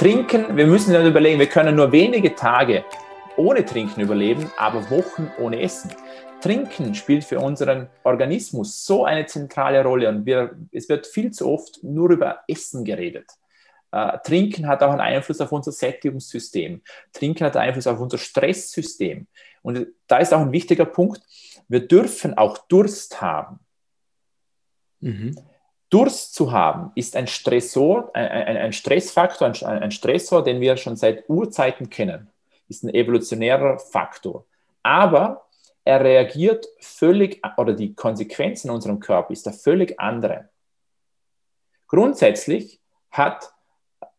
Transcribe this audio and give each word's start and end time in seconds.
Trinken, 0.00 0.56
wir 0.56 0.66
müssen 0.66 0.94
dann 0.94 1.06
überlegen, 1.06 1.38
wir 1.38 1.46
können 1.46 1.76
nur 1.76 1.92
wenige 1.92 2.34
Tage 2.34 2.86
ohne 3.36 3.66
Trinken 3.66 4.00
überleben, 4.00 4.50
aber 4.56 4.88
Wochen 4.88 5.30
ohne 5.38 5.60
Essen. 5.60 5.90
Trinken 6.40 6.94
spielt 6.94 7.22
für 7.22 7.38
unseren 7.38 7.90
Organismus 8.02 8.86
so 8.86 9.04
eine 9.04 9.26
zentrale 9.26 9.84
Rolle 9.84 10.08
und 10.08 10.24
wir, 10.24 10.56
es 10.72 10.88
wird 10.88 11.06
viel 11.06 11.32
zu 11.32 11.50
oft 11.50 11.84
nur 11.84 12.08
über 12.12 12.38
Essen 12.48 12.82
geredet. 12.82 13.26
Äh, 13.92 14.16
Trinken 14.24 14.68
hat 14.68 14.82
auch 14.82 14.90
einen 14.90 15.02
Einfluss 15.02 15.42
auf 15.42 15.52
unser 15.52 15.72
Sättigungssystem. 15.72 16.80
Trinken 17.12 17.44
hat 17.44 17.58
einen 17.58 17.68
Einfluss 17.68 17.86
auf 17.86 18.00
unser 18.00 18.16
Stresssystem. 18.16 19.26
Und 19.60 19.86
da 20.06 20.16
ist 20.16 20.32
auch 20.32 20.40
ein 20.40 20.52
wichtiger 20.52 20.86
Punkt, 20.86 21.20
wir 21.68 21.86
dürfen 21.86 22.38
auch 22.38 22.56
Durst 22.68 23.20
haben. 23.20 23.60
Mhm. 25.00 25.36
Durst 25.90 26.34
zu 26.34 26.52
haben 26.52 26.92
ist 26.94 27.16
ein 27.16 27.26
Stressor, 27.26 28.10
ein, 28.14 28.28
ein, 28.28 28.56
ein 28.56 28.72
Stressfaktor, 28.72 29.48
ein, 29.48 29.82
ein 29.82 29.90
Stressor, 29.90 30.44
den 30.44 30.60
wir 30.60 30.76
schon 30.76 30.96
seit 30.96 31.28
Urzeiten 31.28 31.90
kennen. 31.90 32.28
Ist 32.68 32.84
ein 32.84 32.94
evolutionärer 32.94 33.78
Faktor. 33.78 34.46
Aber 34.84 35.46
er 35.84 36.04
reagiert 36.04 36.68
völlig, 36.78 37.42
oder 37.56 37.72
die 37.72 37.94
Konsequenzen 37.94 38.68
in 38.68 38.74
unserem 38.74 39.00
Körper 39.00 39.32
ist 39.32 39.46
da 39.46 39.50
völlig 39.50 39.98
andere. 39.98 40.48
Grundsätzlich 41.88 42.80
hat 43.10 43.52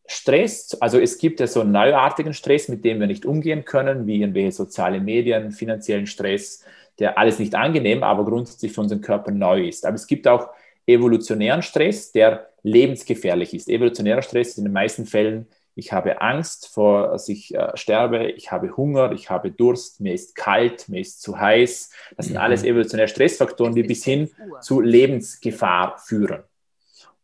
Stress, 0.05 0.75
also 0.81 0.99
es 0.99 1.17
gibt 1.17 1.39
ja 1.39 1.47
so 1.47 1.63
neuartigen 1.63 2.33
Stress, 2.33 2.67
mit 2.67 2.83
dem 2.83 2.99
wir 2.99 3.07
nicht 3.07 3.25
umgehen 3.25 3.63
können, 3.63 4.07
wie 4.07 4.19
irgendwelche 4.19 4.51
soziale 4.51 4.99
Medien, 4.99 5.51
finanziellen 5.53 6.07
Stress, 6.07 6.65
der 6.99 7.17
alles 7.17 7.39
nicht 7.39 7.55
angenehm, 7.55 8.03
aber 8.03 8.25
grundsätzlich 8.25 8.73
für 8.73 8.81
unseren 8.81 8.99
Körper 8.99 9.31
neu 9.31 9.67
ist. 9.67 9.85
Aber 9.85 9.95
es 9.95 10.07
gibt 10.07 10.27
auch 10.27 10.49
evolutionären 10.93 11.61
Stress, 11.61 12.11
der 12.11 12.49
lebensgefährlich 12.63 13.53
ist. 13.53 13.69
Evolutionärer 13.69 14.21
Stress 14.21 14.49
ist 14.49 14.57
in 14.57 14.65
den 14.65 14.73
meisten 14.73 15.05
Fällen, 15.05 15.47
ich 15.73 15.93
habe 15.93 16.19
Angst 16.21 16.67
vor, 16.67 17.07
dass 17.09 17.29
ich 17.29 17.55
äh, 17.55 17.71
sterbe, 17.75 18.29
ich 18.31 18.51
habe 18.51 18.75
Hunger, 18.75 19.13
ich 19.13 19.29
habe 19.29 19.51
Durst, 19.51 20.01
mir 20.01 20.13
ist 20.13 20.35
kalt, 20.35 20.89
mir 20.89 20.99
ist 20.99 21.21
zu 21.21 21.39
heiß. 21.39 21.91
Das 22.17 22.25
sind 22.25 22.35
mhm. 22.35 22.41
alles 22.41 22.63
evolutionäre 22.63 23.07
Stressfaktoren, 23.07 23.73
die 23.73 23.83
bis 23.83 24.03
hin 24.03 24.29
zu 24.59 24.81
Lebensgefahr 24.81 25.97
führen. 25.97 26.43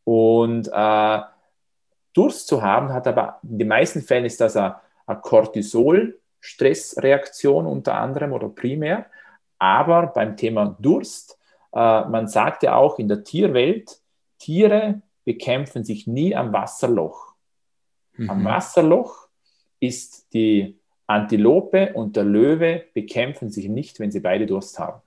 Und 0.05 0.69
äh, 0.71 1.19
Durst 2.13 2.47
zu 2.47 2.61
haben, 2.61 2.93
hat 2.93 3.05
aber 3.05 3.41
in 3.43 3.59
den 3.59 3.67
meisten 3.67 4.01
Fällen 4.01 4.23
ist 4.25 4.39
das 4.39 4.55
eine, 4.55 4.77
eine 5.05 5.19
Cortisol-Stressreaktion 5.19 7.65
unter 7.65 7.95
anderem 7.95 8.31
oder 8.31 8.47
primär. 8.47 9.07
Aber 9.59 10.07
beim 10.07 10.37
Thema 10.37 10.77
Durst 10.79 11.36
man 11.73 12.27
sagt 12.27 12.63
ja 12.63 12.75
auch 12.75 12.99
in 12.99 13.07
der 13.07 13.23
Tierwelt, 13.23 13.99
Tiere 14.39 15.01
bekämpfen 15.25 15.83
sich 15.83 16.07
nie 16.07 16.35
am 16.35 16.53
Wasserloch. 16.53 17.33
Mhm. 18.15 18.29
Am 18.29 18.45
Wasserloch 18.45 19.27
ist 19.79 20.33
die 20.33 20.77
Antilope 21.05 21.93
und 21.93 22.15
der 22.15 22.23
Löwe 22.23 22.83
bekämpfen 22.93 23.49
sich 23.49 23.69
nicht, 23.69 23.99
wenn 23.99 24.11
sie 24.11 24.19
beide 24.19 24.45
Durst 24.45 24.79
haben. 24.79 25.01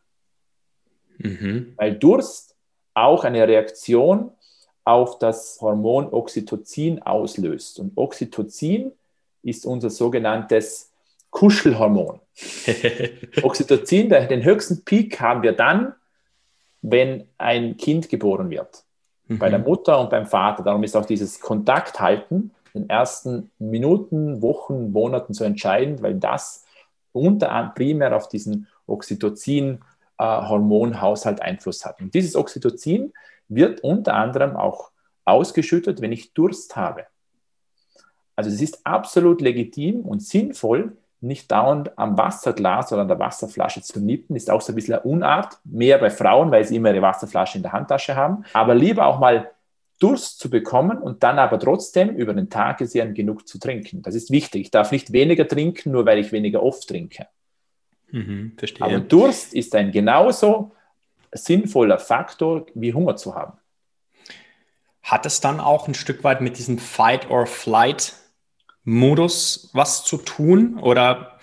Mhm. 1.18 1.74
Weil 1.76 1.96
Durst 1.96 2.56
auch 2.94 3.24
eine 3.24 3.46
Reaktion 3.46 4.30
auf 4.84 5.18
das 5.18 5.58
Hormon 5.60 6.12
Oxytocin 6.12 7.02
auslöst. 7.02 7.78
Und 7.78 7.92
Oxytocin 7.96 8.92
ist 9.42 9.66
unser 9.66 9.90
sogenanntes 9.90 10.92
Kuschelhormon. 11.30 12.20
Oxytocin, 13.42 14.08
den 14.08 14.42
höchsten 14.42 14.84
Peak 14.84 15.20
haben 15.20 15.42
wir 15.42 15.52
dann, 15.52 15.94
wenn 16.82 17.24
ein 17.38 17.76
Kind 17.76 18.08
geboren 18.08 18.50
wird. 18.50 18.84
Mhm. 19.28 19.38
Bei 19.38 19.48
der 19.48 19.58
Mutter 19.58 20.00
und 20.00 20.10
beim 20.10 20.26
Vater. 20.26 20.62
Darum 20.62 20.82
ist 20.82 20.96
auch 20.96 21.06
dieses 21.06 21.40
Kontakthalten 21.40 22.52
in 22.74 22.82
den 22.82 22.90
ersten 22.90 23.50
Minuten, 23.58 24.42
Wochen, 24.42 24.92
Monaten 24.92 25.34
so 25.34 25.44
entscheidend, 25.44 26.02
weil 26.02 26.14
das 26.14 26.64
unter 27.12 27.72
primär 27.74 28.16
auf 28.16 28.28
diesen 28.28 28.68
Oxytocin-Hormonhaushalt 28.86 31.40
äh, 31.40 31.42
Einfluss 31.42 31.84
hat. 31.84 32.00
Und 32.00 32.14
dieses 32.14 32.36
Oxytocin 32.36 33.12
wird 33.48 33.80
unter 33.80 34.14
anderem 34.14 34.54
auch 34.56 34.92
ausgeschüttet, 35.24 36.00
wenn 36.00 36.12
ich 36.12 36.32
Durst 36.32 36.76
habe. 36.76 37.06
Also 38.36 38.50
es 38.50 38.62
ist 38.62 38.86
absolut 38.86 39.40
legitim 39.40 40.02
und 40.02 40.22
sinnvoll, 40.22 40.96
nicht 41.20 41.50
dauernd 41.50 41.96
am 41.98 42.16
Wasserglas 42.16 42.92
oder 42.92 43.02
an 43.02 43.08
der 43.08 43.18
Wasserflasche 43.18 43.82
zu 43.82 44.00
nippen, 44.00 44.36
ist 44.36 44.50
auch 44.50 44.60
so 44.60 44.72
ein 44.72 44.74
bisschen 44.74 44.94
eine 44.94 45.02
Unart. 45.02 45.58
Mehr 45.64 45.98
bei 45.98 46.10
Frauen, 46.10 46.50
weil 46.50 46.64
sie 46.64 46.76
immer 46.76 46.92
ihre 46.92 47.02
Wasserflasche 47.02 47.58
in 47.58 47.62
der 47.62 47.72
Handtasche 47.72 48.16
haben. 48.16 48.44
Aber 48.52 48.74
lieber 48.74 49.06
auch 49.06 49.18
mal 49.18 49.50
Durst 49.98 50.38
zu 50.38 50.48
bekommen 50.48 50.96
und 50.96 51.22
dann 51.22 51.38
aber 51.38 51.58
trotzdem 51.58 52.08
über 52.16 52.32
den 52.32 52.48
Tag 52.48 52.78
gesehen 52.78 53.12
genug 53.12 53.46
zu 53.46 53.58
trinken. 53.58 54.00
Das 54.02 54.14
ist 54.14 54.30
wichtig. 54.30 54.62
Ich 54.62 54.70
darf 54.70 54.92
nicht 54.92 55.12
weniger 55.12 55.46
trinken, 55.46 55.92
nur 55.92 56.06
weil 56.06 56.18
ich 56.18 56.32
weniger 56.32 56.62
oft 56.62 56.88
trinke. 56.88 57.26
Mhm, 58.10 58.52
verstehe. 58.56 58.86
Aber 58.86 59.00
Durst 59.00 59.52
ist 59.52 59.74
ein 59.74 59.92
genauso 59.92 60.72
sinnvoller 61.32 61.98
Faktor 61.98 62.66
wie 62.74 62.94
Hunger 62.94 63.16
zu 63.16 63.34
haben. 63.34 63.58
Hat 65.02 65.26
es 65.26 65.40
dann 65.40 65.60
auch 65.60 65.86
ein 65.86 65.94
Stück 65.94 66.24
weit 66.24 66.40
mit 66.40 66.56
diesem 66.56 66.78
Fight 66.78 67.30
or 67.30 67.46
Flight 67.46 68.14
Modus 68.90 69.70
was 69.72 70.04
zu 70.04 70.16
tun 70.16 70.78
oder 70.78 71.38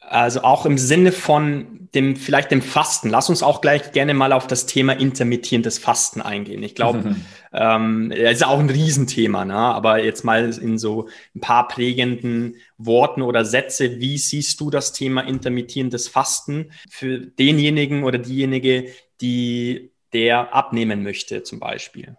also 0.00 0.42
auch 0.42 0.66
im 0.66 0.76
Sinne 0.76 1.12
von 1.12 1.88
dem, 1.94 2.16
vielleicht 2.16 2.50
dem 2.50 2.62
Fasten. 2.62 3.10
Lass 3.10 3.30
uns 3.30 3.44
auch 3.44 3.60
gleich 3.60 3.92
gerne 3.92 4.12
mal 4.12 4.32
auf 4.32 4.48
das 4.48 4.66
Thema 4.66 4.92
intermittierendes 4.92 5.78
Fasten 5.78 6.20
eingehen. 6.20 6.64
Ich 6.64 6.74
glaube, 6.74 6.98
mhm. 6.98 7.24
ähm, 7.52 8.10
ist 8.10 8.44
auch 8.44 8.58
ein 8.58 8.70
Riesenthema, 8.70 9.44
ne? 9.44 9.54
aber 9.54 10.02
jetzt 10.02 10.24
mal 10.24 10.52
in 10.52 10.78
so 10.78 11.08
ein 11.36 11.40
paar 11.40 11.68
prägenden 11.68 12.56
Worten 12.76 13.22
oder 13.22 13.44
Sätze. 13.44 14.00
Wie 14.00 14.18
siehst 14.18 14.60
du 14.60 14.68
das 14.68 14.92
Thema 14.92 15.20
intermittierendes 15.20 16.08
Fasten 16.08 16.72
für 16.88 17.18
denjenigen 17.20 18.02
oder 18.02 18.18
diejenige, 18.18 18.88
die 19.20 19.92
der 20.12 20.52
abnehmen 20.52 21.04
möchte, 21.04 21.44
zum 21.44 21.60
Beispiel? 21.60 22.16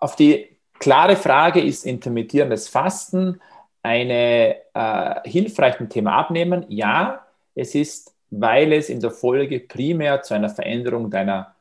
Auf 0.00 0.14
die 0.14 0.53
klare 0.78 1.16
Frage 1.16 1.60
ist 1.60 1.86
intermittierendes 1.86 2.68
Fasten 2.68 3.40
eine 3.82 4.56
äh, 4.74 5.28
hilfreich 5.28 5.76
zum 5.76 5.88
Thema 5.88 6.16
Abnehmen? 6.16 6.64
Ja, 6.68 7.26
es 7.54 7.74
ist, 7.74 8.14
weil 8.30 8.72
es 8.72 8.88
in 8.88 9.00
der 9.00 9.10
Folge 9.10 9.60
primär 9.60 10.22
zu 10.22 10.34
einer 10.34 10.48
Veränderung 10.48 11.10
deiner 11.10 11.54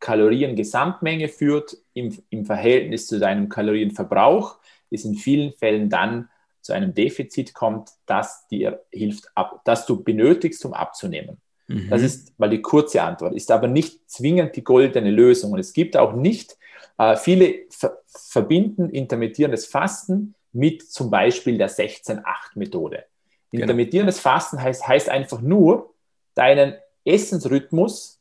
Kaloriengesamtmenge 0.00 1.28
führt 1.28 1.76
im, 1.94 2.16
im 2.30 2.44
Verhältnis 2.44 3.06
zu 3.06 3.18
deinem 3.18 3.48
Kalorienverbrauch, 3.48 4.58
es 4.90 5.04
in 5.04 5.14
vielen 5.14 5.52
Fällen 5.52 5.90
dann 5.90 6.28
zu 6.60 6.72
einem 6.72 6.94
Defizit 6.94 7.54
kommt, 7.54 7.90
das 8.06 8.46
dir 8.48 8.82
hilft, 8.90 9.24
ab, 9.34 9.62
das 9.64 9.86
du 9.86 10.02
benötigst, 10.02 10.64
um 10.64 10.72
abzunehmen. 10.72 11.38
Mhm. 11.66 11.88
Das 11.88 12.02
ist 12.02 12.38
mal 12.38 12.50
die 12.50 12.62
kurze 12.62 13.02
Antwort, 13.02 13.34
ist 13.34 13.50
aber 13.50 13.68
nicht 13.68 14.10
zwingend 14.10 14.56
die 14.56 14.64
goldene 14.64 15.10
Lösung. 15.10 15.52
Und 15.52 15.58
es 15.58 15.72
gibt 15.72 15.96
auch 15.96 16.14
nicht 16.14 16.57
äh, 16.98 17.16
viele 17.16 17.66
ver 17.70 17.98
verbinden 18.06 18.90
intermittierendes 18.90 19.66
Fasten 19.66 20.34
mit 20.52 20.90
zum 20.90 21.10
Beispiel 21.10 21.56
der 21.56 21.70
16-8-Methode. 21.70 23.04
Genau. 23.50 23.62
Intermittierendes 23.62 24.20
Fasten 24.20 24.60
heißt, 24.60 24.86
heißt 24.86 25.08
einfach 25.08 25.40
nur, 25.40 25.94
deinen 26.34 26.74
Essensrhythmus 27.04 28.20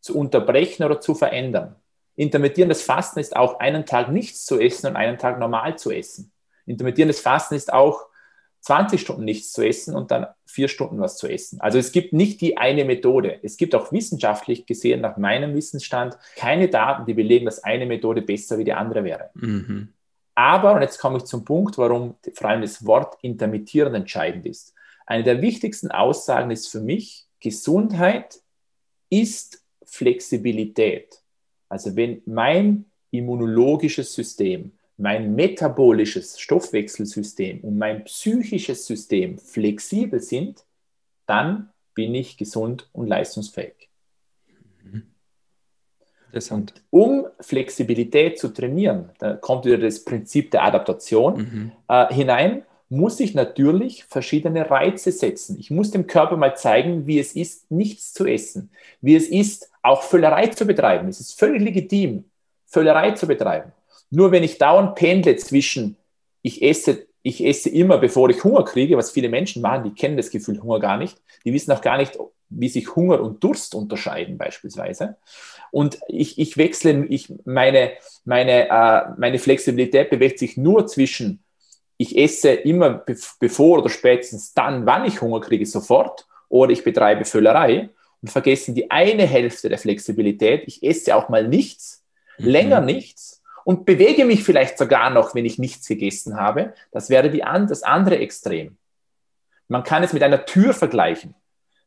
zu 0.00 0.18
unterbrechen 0.18 0.84
oder 0.84 1.00
zu 1.00 1.14
verändern. 1.14 1.76
Intermittierendes 2.16 2.82
Fasten 2.82 3.20
ist 3.20 3.36
auch 3.36 3.60
einen 3.60 3.86
Tag 3.86 4.10
nichts 4.10 4.44
zu 4.44 4.58
essen 4.58 4.88
und 4.88 4.96
einen 4.96 5.18
Tag 5.18 5.38
normal 5.38 5.78
zu 5.78 5.90
essen. 5.90 6.32
Intermittierendes 6.66 7.20
Fasten 7.20 7.54
ist 7.54 7.72
auch 7.72 8.07
20 8.60 9.00
Stunden 9.00 9.24
nichts 9.24 9.52
zu 9.52 9.66
essen 9.66 9.94
und 9.94 10.10
dann 10.10 10.26
vier 10.46 10.68
Stunden 10.68 11.00
was 11.00 11.16
zu 11.16 11.28
essen. 11.28 11.60
Also 11.60 11.78
es 11.78 11.92
gibt 11.92 12.12
nicht 12.12 12.40
die 12.40 12.58
eine 12.58 12.84
Methode. 12.84 13.38
Es 13.42 13.56
gibt 13.56 13.74
auch 13.74 13.92
wissenschaftlich 13.92 14.66
gesehen, 14.66 15.00
nach 15.00 15.16
meinem 15.16 15.54
Wissensstand, 15.54 16.18
keine 16.36 16.68
Daten, 16.68 17.06
die 17.06 17.14
belegen, 17.14 17.46
dass 17.46 17.62
eine 17.62 17.86
Methode 17.86 18.22
besser 18.22 18.58
wie 18.58 18.64
die 18.64 18.72
andere 18.72 19.04
wäre. 19.04 19.30
Mhm. 19.34 19.92
Aber, 20.34 20.74
und 20.74 20.82
jetzt 20.82 20.98
komme 20.98 21.18
ich 21.18 21.24
zum 21.24 21.44
Punkt, 21.44 21.78
warum 21.78 22.14
vor 22.34 22.48
allem 22.48 22.62
das 22.62 22.86
Wort 22.86 23.16
intermittierend 23.22 23.96
entscheidend 23.96 24.46
ist. 24.46 24.74
Eine 25.06 25.24
der 25.24 25.42
wichtigsten 25.42 25.90
Aussagen 25.90 26.50
ist 26.50 26.68
für 26.68 26.80
mich, 26.80 27.26
Gesundheit 27.40 28.40
ist 29.10 29.64
Flexibilität. 29.84 31.22
Also 31.68 31.96
wenn 31.96 32.22
mein 32.26 32.84
immunologisches 33.10 34.12
System 34.14 34.77
mein 34.98 35.34
metabolisches 35.34 36.38
Stoffwechselsystem 36.40 37.60
und 37.60 37.78
mein 37.78 38.04
psychisches 38.04 38.84
System 38.86 39.38
flexibel 39.38 40.20
sind, 40.20 40.64
dann 41.26 41.70
bin 41.94 42.14
ich 42.14 42.36
gesund 42.36 42.88
und 42.92 43.06
leistungsfähig. 43.06 43.88
Und 46.50 46.74
um 46.90 47.26
Flexibilität 47.40 48.38
zu 48.38 48.48
trainieren, 48.48 49.10
da 49.18 49.34
kommt 49.34 49.64
wieder 49.64 49.78
das 49.78 50.04
Prinzip 50.04 50.50
der 50.50 50.64
Adaptation 50.64 51.38
mhm. 51.38 51.72
äh, 51.88 52.12
hinein, 52.12 52.64
muss 52.90 53.20
ich 53.20 53.34
natürlich 53.34 54.04
verschiedene 54.04 54.70
Reize 54.70 55.12
setzen. 55.12 55.58
Ich 55.58 55.70
muss 55.70 55.90
dem 55.90 56.06
Körper 56.06 56.36
mal 56.36 56.56
zeigen, 56.56 57.06
wie 57.06 57.18
es 57.18 57.34
ist, 57.34 57.70
nichts 57.70 58.14
zu 58.14 58.26
essen, 58.26 58.70
wie 59.00 59.14
es 59.14 59.28
ist, 59.28 59.70
auch 59.82 60.02
Völlerei 60.02 60.48
zu 60.48 60.66
betreiben. 60.66 61.08
Es 61.08 61.20
ist 61.20 61.38
völlig 61.38 61.62
legitim, 61.62 62.24
Völlerei 62.66 63.12
zu 63.12 63.26
betreiben. 63.26 63.72
Nur 64.10 64.32
wenn 64.32 64.42
ich 64.42 64.58
dauernd 64.58 64.94
pendle 64.94 65.36
zwischen 65.36 65.96
ich 66.42 66.62
esse, 66.62 67.06
ich 67.22 67.44
esse 67.44 67.68
immer, 67.68 67.98
bevor 67.98 68.30
ich 68.30 68.42
Hunger 68.42 68.64
kriege, 68.64 68.96
was 68.96 69.10
viele 69.10 69.28
Menschen 69.28 69.62
machen, 69.62 69.84
die 69.84 69.94
kennen 69.94 70.16
das 70.16 70.30
Gefühl 70.30 70.62
Hunger 70.62 70.80
gar 70.80 70.96
nicht. 70.96 71.20
Die 71.44 71.52
wissen 71.52 71.72
auch 71.72 71.80
gar 71.80 71.98
nicht, 71.98 72.18
wie 72.48 72.68
sich 72.68 72.94
Hunger 72.96 73.20
und 73.20 73.42
Durst 73.44 73.74
unterscheiden 73.74 74.38
beispielsweise. 74.38 75.16
Und 75.70 75.98
ich, 76.08 76.38
ich 76.38 76.56
wechsle, 76.56 77.04
ich, 77.06 77.32
meine, 77.44 77.92
meine, 78.24 78.68
äh, 78.70 79.10
meine 79.18 79.38
Flexibilität 79.38 80.10
bewegt 80.10 80.38
sich 80.38 80.56
nur 80.56 80.86
zwischen, 80.86 81.42
ich 81.98 82.16
esse 82.16 82.50
immer 82.50 83.04
bevor 83.40 83.80
oder 83.80 83.90
spätestens 83.90 84.54
dann, 84.54 84.86
wann 84.86 85.04
ich 85.04 85.20
Hunger 85.20 85.40
kriege, 85.40 85.66
sofort, 85.66 86.26
oder 86.48 86.72
ich 86.72 86.84
betreibe 86.84 87.24
Völlerei 87.26 87.90
und 88.22 88.30
vergessen 88.30 88.74
die 88.74 88.90
eine 88.90 89.26
Hälfte 89.26 89.68
der 89.68 89.78
Flexibilität. 89.78 90.62
Ich 90.66 90.82
esse 90.82 91.14
auch 91.14 91.28
mal 91.28 91.46
nichts, 91.46 92.04
mhm. 92.38 92.46
länger 92.46 92.80
nichts 92.80 93.37
und 93.68 93.84
bewege 93.84 94.24
mich 94.24 94.44
vielleicht 94.44 94.78
sogar 94.78 95.10
noch, 95.10 95.34
wenn 95.34 95.44
ich 95.44 95.58
nichts 95.58 95.86
gegessen 95.86 96.40
habe. 96.40 96.72
Das 96.90 97.10
wäre 97.10 97.28
die, 97.28 97.40
das 97.40 97.82
andere 97.82 98.16
Extrem. 98.16 98.78
Man 99.68 99.82
kann 99.82 100.02
es 100.02 100.14
mit 100.14 100.22
einer 100.22 100.46
Tür 100.46 100.72
vergleichen. 100.72 101.34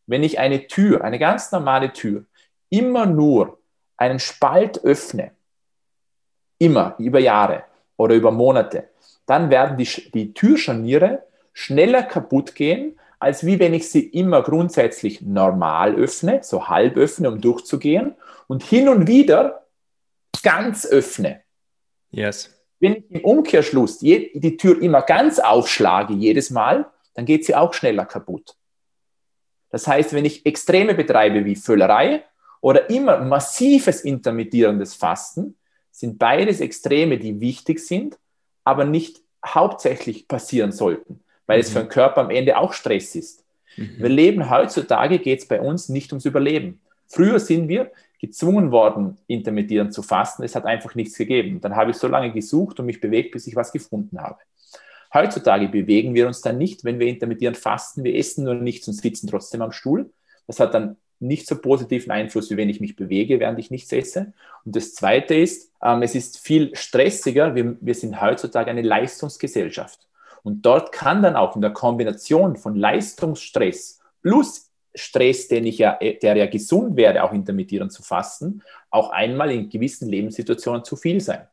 Wenn 0.05 0.21
ich 0.21 0.37
eine 0.37 0.67
Tür, 0.67 1.03
eine 1.03 1.17
ganz 1.17 1.51
normale 1.51 1.91
Tür, 1.91 2.25
immer 2.69 3.07
nur 3.07 3.57
einen 3.97 4.19
Spalt 4.19 4.85
öffne, 4.85 5.31
immer 6.59 6.93
über 6.99 7.17
Jahre 7.17 7.63
oder 7.97 8.13
über 8.13 8.29
Monate, 8.29 8.89
dann 9.25 9.49
werden 9.49 9.75
die, 9.75 10.11
die 10.11 10.35
Türscharniere 10.35 11.23
schneller 11.51 12.03
kaputt 12.03 12.53
gehen, 12.53 12.99
als 13.17 13.43
wie 13.43 13.57
wenn 13.57 13.73
ich 13.73 13.89
sie 13.89 14.05
immer 14.05 14.43
grundsätzlich 14.43 15.23
normal 15.23 15.95
öffne, 15.95 16.43
so 16.43 16.69
halb 16.69 16.95
öffne, 16.95 17.31
um 17.31 17.41
durchzugehen 17.41 18.13
und 18.45 18.61
hin 18.61 18.87
und 18.87 19.07
wieder 19.07 19.65
ganz 20.43 20.85
öffne. 20.85 21.41
Yes. 22.11 22.49
Wenn 22.79 22.95
ich 22.95 23.11
im 23.11 23.23
Umkehrschluss 23.23 23.99
die 23.99 24.57
Tür 24.57 24.81
immer 24.81 25.01
ganz 25.01 25.39
aufschlage, 25.39 26.13
jedes 26.13 26.49
Mal, 26.49 26.89
dann 27.13 27.25
geht 27.25 27.45
sie 27.45 27.55
auch 27.55 27.73
schneller 27.73 28.05
kaputt. 28.05 28.55
Das 29.69 29.87
heißt, 29.87 30.13
wenn 30.13 30.25
ich 30.25 30.45
Extreme 30.45 30.95
betreibe 30.95 31.45
wie 31.45 31.55
Völlerei 31.55 32.23
oder 32.59 32.89
immer 32.89 33.19
massives 33.19 34.01
intermittierendes 34.01 34.95
Fasten, 34.95 35.55
sind 35.91 36.17
beides 36.17 36.59
Extreme, 36.59 37.17
die 37.17 37.39
wichtig 37.39 37.79
sind, 37.79 38.17
aber 38.63 38.85
nicht 38.85 39.21
hauptsächlich 39.45 40.27
passieren 40.27 40.71
sollten 40.71 41.21
weil 41.51 41.57
mhm. 41.57 41.61
es 41.61 41.69
für 41.71 41.79
den 41.79 41.89
Körper 41.89 42.21
am 42.21 42.29
Ende 42.29 42.57
auch 42.57 42.71
Stress 42.71 43.13
ist. 43.13 43.43
Mhm. 43.75 43.95
Wir 43.97 44.09
leben 44.09 44.49
heutzutage, 44.49 45.19
geht 45.19 45.39
es 45.39 45.47
bei 45.47 45.59
uns 45.59 45.89
nicht 45.89 46.13
ums 46.13 46.23
Überleben. 46.23 46.79
Früher 47.07 47.41
sind 47.41 47.67
wir 47.67 47.91
gezwungen 48.21 48.71
worden, 48.71 49.17
intermittierend 49.25 49.93
zu 49.93 50.03
fasten. 50.03 50.43
Es 50.43 50.55
hat 50.55 50.65
einfach 50.65 50.93
nichts 50.93 51.17
gegeben. 51.17 51.59
Dann 51.59 51.75
habe 51.75 51.91
ich 51.91 51.97
so 51.97 52.07
lange 52.07 52.31
gesucht 52.31 52.79
und 52.79 52.85
mich 52.85 53.01
bewegt, 53.01 53.31
bis 53.31 53.47
ich 53.47 53.55
was 53.55 53.71
gefunden 53.71 54.21
habe. 54.21 54.37
Heutzutage 55.13 55.67
bewegen 55.67 56.13
wir 56.13 56.27
uns 56.27 56.41
dann 56.41 56.57
nicht, 56.57 56.85
wenn 56.85 56.99
wir 56.99 57.07
intermittierend 57.07 57.57
fasten. 57.57 58.03
Wir 58.03 58.15
essen 58.15 58.45
nur 58.45 58.53
nichts 58.53 58.87
und 58.87 58.93
sitzen 58.93 59.27
trotzdem 59.27 59.61
am 59.61 59.71
Stuhl. 59.71 60.11
Das 60.47 60.59
hat 60.59 60.73
dann 60.73 60.97
nicht 61.19 61.47
so 61.47 61.57
positiven 61.57 62.11
Einfluss, 62.11 62.49
wie 62.49 62.57
wenn 62.57 62.69
ich 62.69 62.79
mich 62.79 62.95
bewege, 62.95 63.39
während 63.39 63.59
ich 63.59 63.71
nichts 63.71 63.91
esse. 63.91 64.33
Und 64.65 64.75
das 64.75 64.93
Zweite 64.93 65.35
ist, 65.35 65.71
ähm, 65.83 66.01
es 66.03 66.15
ist 66.15 66.39
viel 66.39 66.75
stressiger. 66.75 67.55
Wir, 67.55 67.75
wir 67.81 67.95
sind 67.95 68.21
heutzutage 68.21 68.69
eine 68.69 68.81
Leistungsgesellschaft. 68.83 70.07
Und 70.43 70.65
dort 70.65 70.91
kann 70.91 71.21
dann 71.21 71.35
auch 71.35 71.55
in 71.55 71.61
der 71.61 71.71
Kombination 71.71 72.55
von 72.55 72.75
Leistungsstress 72.75 73.99
plus 74.21 74.70
Stress, 74.93 75.47
den 75.47 75.65
ich 75.65 75.77
ja, 75.77 75.97
der 76.01 76.35
ja 76.35 76.45
gesund 76.47 76.95
wäre, 76.97 77.23
auch 77.23 77.33
intermittierend 77.33 77.91
zu 77.91 78.03
fasten, 78.03 78.61
auch 78.89 79.09
einmal 79.11 79.51
in 79.51 79.69
gewissen 79.69 80.09
Lebenssituationen 80.09 80.83
zu 80.83 80.95
viel 80.95 81.21
sein. 81.21 81.47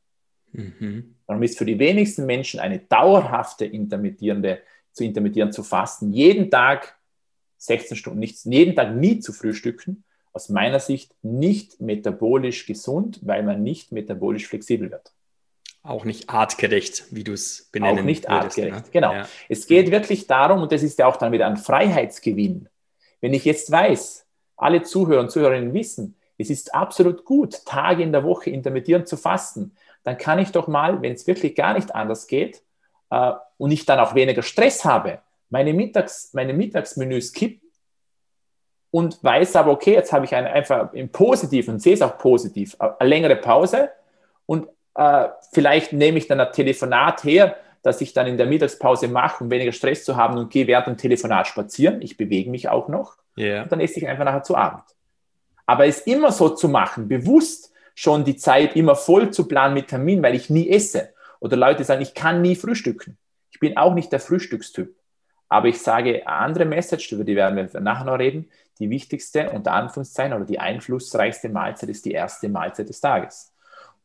Mhm. 0.53 1.15
Darum 1.27 1.43
ist 1.43 1.59
für 1.59 1.67
die 1.67 1.79
wenigsten 1.79 2.27
Menschen 2.27 2.61
eine 2.61 2.79
dauerhafte 2.79 3.65
intermittierende, 3.65 4.61
zu 4.93 5.05
intermittieren 5.05 5.53
zu 5.53 5.63
fasten, 5.63 6.13
jeden 6.13 6.51
Tag 6.51 6.99
16 7.59 7.97
Stunden 7.97 8.19
nichts, 8.19 8.45
jeden 8.45 8.75
Tag 8.75 8.95
nie 8.95 9.21
zu 9.21 9.33
frühstücken, 9.33 10.05
aus 10.33 10.49
meiner 10.49 10.81
Sicht 10.81 11.15
nicht 11.23 11.81
metabolisch 11.81 12.67
gesund, 12.67 13.21
weil 13.23 13.43
man 13.43 13.63
nicht 13.63 13.93
metabolisch 13.93 14.47
flexibel 14.47 14.91
wird. 14.91 15.13
Auch 15.83 16.05
nicht 16.05 16.29
artgerecht, 16.29 17.05
wie 17.11 17.25
du 17.25 17.33
es 17.33 17.69
benennen 17.73 18.01
Auch 18.01 18.05
nicht 18.05 18.25
würdest, 18.29 18.59
artgerecht, 18.59 18.87
ne? 18.87 18.93
genau. 18.93 19.13
Ja. 19.13 19.29
Es 19.49 19.67
geht 19.67 19.91
wirklich 19.91 20.27
darum, 20.27 20.63
und 20.63 20.73
das 20.73 20.83
ist 20.83 20.99
ja 20.99 21.07
auch 21.07 21.17
dann 21.17 21.33
wieder 21.33 21.47
ein 21.47 21.57
Freiheitsgewinn. 21.57 22.69
Wenn 23.21 23.35
ich 23.35 23.45
jetzt 23.45 23.71
weiß, 23.71 24.27
alle 24.57 24.83
Zuhörer 24.83 25.21
und 25.21 25.31
Zuhörerinnen 25.31 25.73
wissen, 25.73 26.17
es 26.39 26.51
ist 26.51 26.75
absolut 26.75 27.25
gut, 27.25 27.65
Tage 27.65 28.03
in 28.03 28.13
der 28.13 28.25
Woche 28.25 28.51
intermittierend 28.51 29.09
zu 29.09 29.17
fasten, 29.17 29.73
dann 30.05 30.17
kann 30.17 30.39
ich 30.39 30.53
doch 30.53 30.69
mal, 30.69 31.03
wenn 31.03 31.13
es 31.13 31.27
wirklich 31.27 31.55
gar 31.55 31.75
nicht 31.75 31.95
anders 31.95 32.27
geht 32.27 32.63
äh, 33.11 33.33
und 33.57 33.73
ich 33.73 33.85
dann 33.85 33.99
auch 33.99 34.15
weniger 34.15 34.43
Stress 34.43 34.85
habe, 34.85 35.21
meine, 35.51 35.73
Mittags-, 35.73 36.33
meine 36.33 36.53
Mittagsmenüs 36.53 37.33
kippen 37.33 37.69
und 38.91 39.23
weiß 39.23 39.57
aber, 39.57 39.73
okay, 39.73 39.95
jetzt 39.95 40.13
habe 40.13 40.25
ich 40.25 40.35
eine, 40.35 40.51
einfach 40.51 40.93
im 40.93 41.11
Positiven 41.11 41.75
und 41.75 41.81
sehe 41.81 41.95
es 41.95 42.03
auch 42.03 42.19
positiv, 42.19 42.77
eine 42.79 43.09
längere 43.09 43.37
Pause 43.37 43.91
und 44.47 44.69
äh, 44.95 45.29
vielleicht 45.53 45.93
nehme 45.93 46.19
ich 46.19 46.27
dann 46.27 46.41
ein 46.41 46.53
Telefonat 46.53 47.25
her, 47.25 47.57
dass 47.83 48.01
ich 48.01 48.13
dann 48.13 48.27
in 48.27 48.37
der 48.37 48.47
Mittagspause 48.47 49.09
mache, 49.09 49.45
um 49.45 49.51
weniger 49.51 49.73
Stress 49.73 50.05
zu 50.05 50.17
haben 50.17 50.37
und 50.39 50.51
gehe 50.51 50.67
während 50.67 50.87
dem 50.87 50.97
Telefonat 50.97 51.47
spazieren. 51.47 52.03
Ich 52.03 52.17
bewege 52.17 52.51
mich 52.51 52.69
auch 52.69 52.89
noch. 52.89 53.17
Yeah. 53.37 53.63
Und 53.63 53.73
dann 53.73 53.81
esse 53.81 53.99
ich 53.99 54.09
einfach 54.09 54.25
nachher 54.25 54.43
zu 54.43 54.57
Abend. 54.57 54.85
Aber 55.67 55.87
es 55.87 56.01
immer 56.01 56.33
so 56.33 56.49
zu 56.51 56.69
machen, 56.69 57.09
bewusst 57.09 57.73
schon 57.95 58.25
die 58.25 58.37
Zeit 58.37 58.77
immer 58.77 58.95
voll 58.95 59.31
zu 59.31 59.47
planen 59.47 59.75
mit 59.75 59.89
Termin, 59.89 60.23
weil 60.23 60.35
ich 60.35 60.51
nie 60.51 60.71
esse. 60.71 61.13
Oder 61.41 61.57
Leute 61.57 61.85
sagen, 61.85 62.03
ich 62.03 62.15
kann 62.15 62.43
nie 62.43 62.57
frühstücken. 62.57 63.19
Ich 63.51 63.61
bin 63.61 63.77
auch 63.77 63.95
nicht 63.95 64.13
der 64.13 64.21
Frühstückstyp. 64.21 64.95
Aber 65.49 65.69
ich 65.69 65.81
sage, 65.81 66.27
eine 66.27 66.27
andere 66.27 66.65
Message, 66.65 67.13
über 67.13 67.25
die 67.25 67.37
werden 67.37 67.57
wir 67.57 67.81
nachher 67.81 68.05
noch 68.05 68.19
reden, 68.19 68.49
die 68.79 68.91
wichtigste, 68.91 69.51
unter 69.51 69.73
Anführungszeichen, 69.73 70.35
oder 70.35 70.45
die 70.45 70.61
einflussreichste 70.61 71.49
Mahlzeit 71.49 71.89
ist 71.89 72.05
die 72.05 72.13
erste 72.13 72.49
Mahlzeit 72.49 72.89
des 72.89 73.01
Tages. 73.01 73.53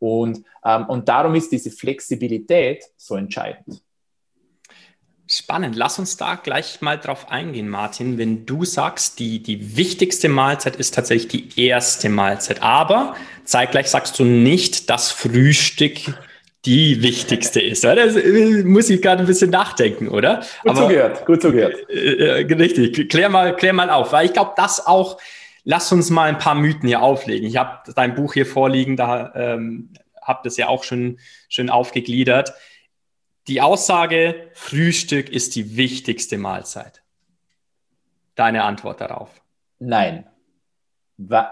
Und, 0.04 0.44
ähm, 0.66 0.86
und 0.88 1.08
darum 1.08 1.34
ist 1.34 1.50
diese 1.54 1.72
Flexibilität 1.72 2.84
so 2.98 3.16
entscheidend. 3.16 3.82
Spannend. 5.26 5.78
Lass 5.78 5.98
uns 5.98 6.18
da 6.18 6.36
gleich 6.36 6.82
mal 6.82 7.00
drauf 7.00 7.32
eingehen, 7.32 7.70
Martin. 7.70 8.18
Wenn 8.18 8.46
du 8.46 8.66
sagst, 8.66 9.18
die, 9.20 9.42
die 9.42 9.78
wichtigste 9.78 10.28
Mahlzeit 10.28 10.76
ist 10.76 10.94
tatsächlich 10.94 11.30
die 11.30 11.68
erste 11.68 12.10
Mahlzeit, 12.10 12.62
aber 12.62 13.16
zeitgleich 13.46 13.88
sagst 13.88 14.20
du 14.20 14.26
nicht, 14.26 14.90
dass 14.90 15.10
Frühstück 15.12 16.14
die 16.66 17.02
wichtigste 17.02 17.62
ist. 17.62 17.86
Das 17.86 18.18
äh, 18.18 18.64
muss 18.66 18.90
ich 18.90 19.02
gerade 19.02 19.22
ein 19.22 19.28
bisschen 19.28 19.52
nachdenken, 19.52 20.10
oder? 20.10 20.42
Gut 20.64 20.72
aber, 20.72 20.81
zugehört, 20.81 21.26
gut 21.26 21.42
zugehört. 21.42 21.90
Äh, 21.90 22.42
äh, 22.42 22.54
richtig, 22.56 23.10
klär 23.10 23.30
mal, 23.30 23.56
klär 23.56 23.72
mal 23.72 23.90
auf, 23.90 24.12
weil 24.12 24.26
ich 24.26 24.33
glaube, 24.33 24.52
das 24.57 24.86
auch 24.86 25.18
lass 25.64 25.92
uns 25.92 26.10
mal 26.10 26.30
ein 26.30 26.38
paar 26.38 26.56
Mythen 26.56 26.88
hier 26.88 27.02
auflegen. 27.02 27.48
Ich 27.48 27.58
habe 27.58 27.92
dein 27.94 28.16
Buch 28.16 28.34
hier 28.34 28.46
vorliegen, 28.46 28.96
da 28.96 29.34
ähm, 29.36 29.94
habt 30.22 30.46
das 30.46 30.58
ja 30.58 30.68
auch 30.68 30.84
schon 30.84 31.20
schön 31.50 31.70
aufgegliedert. 31.70 32.54
Die 33.48 33.62
Aussage, 33.62 34.50
Frühstück 34.54 35.30
ist 35.30 35.56
die 35.56 35.76
wichtigste 35.76 36.38
Mahlzeit. 36.38 37.04
Deine 38.36 38.64
Antwort 38.64 39.02
darauf? 39.02 39.30
Nein. 39.80 40.26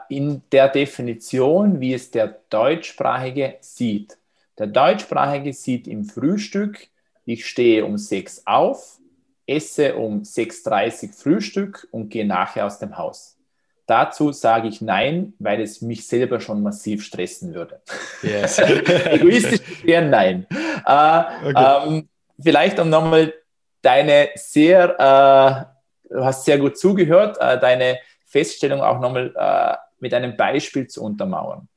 In 0.10 0.42
der 0.52 0.70
Definition, 0.70 1.80
wie 1.80 1.94
es 1.94 2.12
der 2.12 2.42
Deutschsprachige 2.50 3.58
sieht. 3.60 4.18
Der 4.58 4.68
Deutschsprachige 4.68 5.54
sieht 5.54 5.88
im 5.88 6.06
Frühstück, 6.06 6.88
ich 7.26 7.46
stehe 7.46 7.86
um 7.86 7.98
sechs 7.98 8.44
auf, 8.46 9.00
esse 9.46 9.96
um 9.96 10.22
6.30 10.24 11.08
Uhr 11.08 11.14
Frühstück 11.14 11.88
und 11.92 12.10
gehe 12.10 12.26
nachher 12.26 12.66
aus 12.66 12.80
dem 12.80 12.98
Haus. 12.98 13.38
Dazu 13.86 14.32
sage 14.32 14.68
ich 14.68 14.82
nein, 14.82 15.34
weil 15.40 15.62
es 15.62 15.82
mich 15.82 16.08
selber 16.08 16.40
schon 16.40 16.64
massiv 16.64 17.04
stressen 17.04 17.54
würde. 17.54 17.82
Yes. 18.22 18.60
Egoistisch 19.06 19.62
wäre 19.84 20.06
nein. 20.06 20.48
Äh, 20.86 21.50
okay. 21.50 21.88
ähm, 21.88 22.10
vielleicht 22.42 22.80
um 22.80 22.90
nochmal 22.90 23.34
deine 23.82 24.30
sehr, 24.36 25.68
äh, 26.10 26.14
du 26.14 26.24
hast 26.24 26.46
sehr 26.46 26.60
gut 26.60 26.78
zugehört, 26.78 27.38
äh, 27.40 27.60
deine 27.60 28.00
Feststellung 28.26 28.82
auch 28.82 29.00
nochmal 29.00 29.34
äh, 29.36 29.78
mit 30.00 30.14
einem 30.14 30.38
Beispiel 30.38 30.88
zu 30.88 31.04
untermauern. 31.04 31.68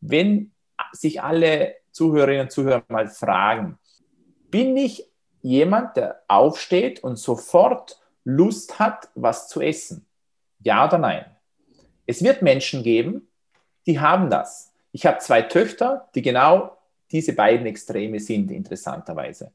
Wenn 0.00 0.52
sich 0.92 1.22
alle 1.22 1.76
Zuhörerinnen 1.90 2.42
und 2.42 2.52
Zuhörer 2.52 2.82
mal 2.88 3.08
fragen, 3.08 3.78
bin 4.50 4.76
ich 4.76 5.08
jemand, 5.40 5.96
der 5.96 6.22
aufsteht 6.28 7.02
und 7.02 7.16
sofort 7.16 7.98
Lust 8.24 8.78
hat, 8.78 9.08
was 9.14 9.48
zu 9.48 9.60
essen? 9.60 10.06
Ja 10.60 10.86
oder 10.86 10.98
nein? 10.98 11.24
Es 12.06 12.22
wird 12.22 12.42
Menschen 12.42 12.82
geben, 12.82 13.28
die 13.86 14.00
haben 14.00 14.30
das. 14.30 14.72
Ich 14.92 15.06
habe 15.06 15.18
zwei 15.18 15.42
Töchter, 15.42 16.08
die 16.14 16.22
genau 16.22 16.76
diese 17.10 17.34
beiden 17.34 17.66
Extreme 17.66 18.20
sind, 18.20 18.50
interessanterweise. 18.50 19.52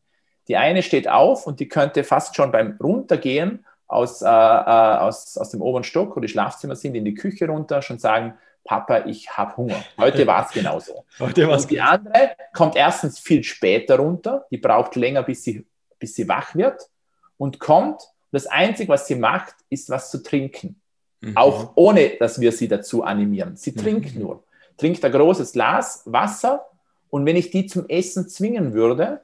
Die 0.47 0.55
eine 0.55 0.81
steht 0.81 1.07
auf 1.07 1.45
und 1.45 1.59
die 1.59 1.67
könnte 1.67 2.03
fast 2.03 2.35
schon 2.35 2.51
beim 2.51 2.77
Runtergehen 2.81 3.65
aus, 3.87 4.21
äh, 4.21 4.27
äh, 4.27 4.29
aus, 4.29 5.37
aus 5.37 5.49
dem 5.49 5.61
oberen 5.61 5.83
Stock, 5.83 6.15
wo 6.15 6.19
die 6.19 6.27
Schlafzimmer 6.27 6.75
sind, 6.75 6.95
in 6.95 7.05
die 7.05 7.13
Küche 7.13 7.47
runter, 7.47 7.81
schon 7.81 7.99
sagen, 7.99 8.33
Papa, 8.63 9.05
ich 9.05 9.29
habe 9.37 9.55
Hunger. 9.57 9.83
Heute 9.97 10.27
war 10.27 10.45
es 10.45 10.51
genauso. 10.51 11.05
Heute 11.19 11.47
war's 11.47 11.63
und 11.63 11.71
die 11.71 11.81
andere 11.81 12.35
kommt 12.53 12.75
erstens 12.75 13.19
viel 13.19 13.43
später 13.43 13.97
runter, 13.97 14.45
die 14.51 14.57
braucht 14.57 14.95
länger, 14.95 15.23
bis 15.23 15.43
sie, 15.43 15.65
bis 15.99 16.15
sie 16.15 16.27
wach 16.27 16.53
wird 16.55 16.89
und 17.37 17.59
kommt. 17.59 18.01
Das 18.31 18.45
Einzige, 18.45 18.89
was 18.89 19.07
sie 19.07 19.15
macht, 19.15 19.55
ist 19.69 19.89
was 19.89 20.11
zu 20.11 20.21
trinken. 20.21 20.81
Mhm. 21.21 21.36
Auch 21.36 21.71
ohne, 21.75 22.12
dass 22.19 22.39
wir 22.39 22.51
sie 22.51 22.67
dazu 22.67 23.03
animieren. 23.03 23.55
Sie 23.55 23.71
mhm. 23.71 23.77
trinkt 23.77 24.15
nur. 24.15 24.43
Trinkt 24.77 25.03
ein 25.03 25.12
großes 25.12 25.53
Glas 25.53 26.03
Wasser 26.05 26.65
und 27.09 27.25
wenn 27.25 27.36
ich 27.36 27.50
die 27.50 27.65
zum 27.65 27.88
Essen 27.89 28.27
zwingen 28.29 28.74
würde, 28.74 29.21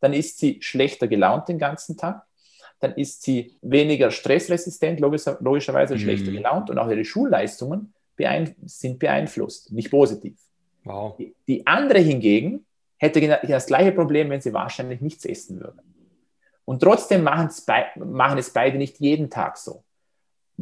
dann 0.00 0.12
ist 0.12 0.38
sie 0.38 0.58
schlechter 0.60 1.06
gelaunt 1.06 1.48
den 1.48 1.58
ganzen 1.58 1.96
Tag. 1.96 2.24
Dann 2.80 2.94
ist 2.94 3.22
sie 3.22 3.56
weniger 3.60 4.10
stressresistent, 4.10 5.00
logischerweise 5.00 5.94
mhm. 5.94 5.98
schlechter 5.98 6.32
gelaunt 6.32 6.70
und 6.70 6.78
auch 6.78 6.88
ihre 6.88 7.04
Schulleistungen 7.04 7.92
beeinf 8.16 8.54
sind 8.64 8.98
beeinflusst, 8.98 9.72
nicht 9.72 9.90
positiv. 9.90 10.36
Wow. 10.84 11.16
Die, 11.18 11.34
die 11.46 11.66
andere 11.66 11.98
hingegen 12.00 12.64
hätte 12.96 13.20
das 13.46 13.66
gleiche 13.66 13.92
Problem, 13.92 14.30
wenn 14.30 14.40
sie 14.40 14.52
wahrscheinlich 14.52 15.00
nichts 15.00 15.24
essen 15.24 15.60
würde. 15.60 15.82
Und 16.64 16.80
trotzdem 16.82 17.24
machen 17.24 17.48
es 18.38 18.50
beide 18.50 18.78
nicht 18.78 18.98
jeden 19.00 19.28
Tag 19.28 19.56
so. 19.56 19.82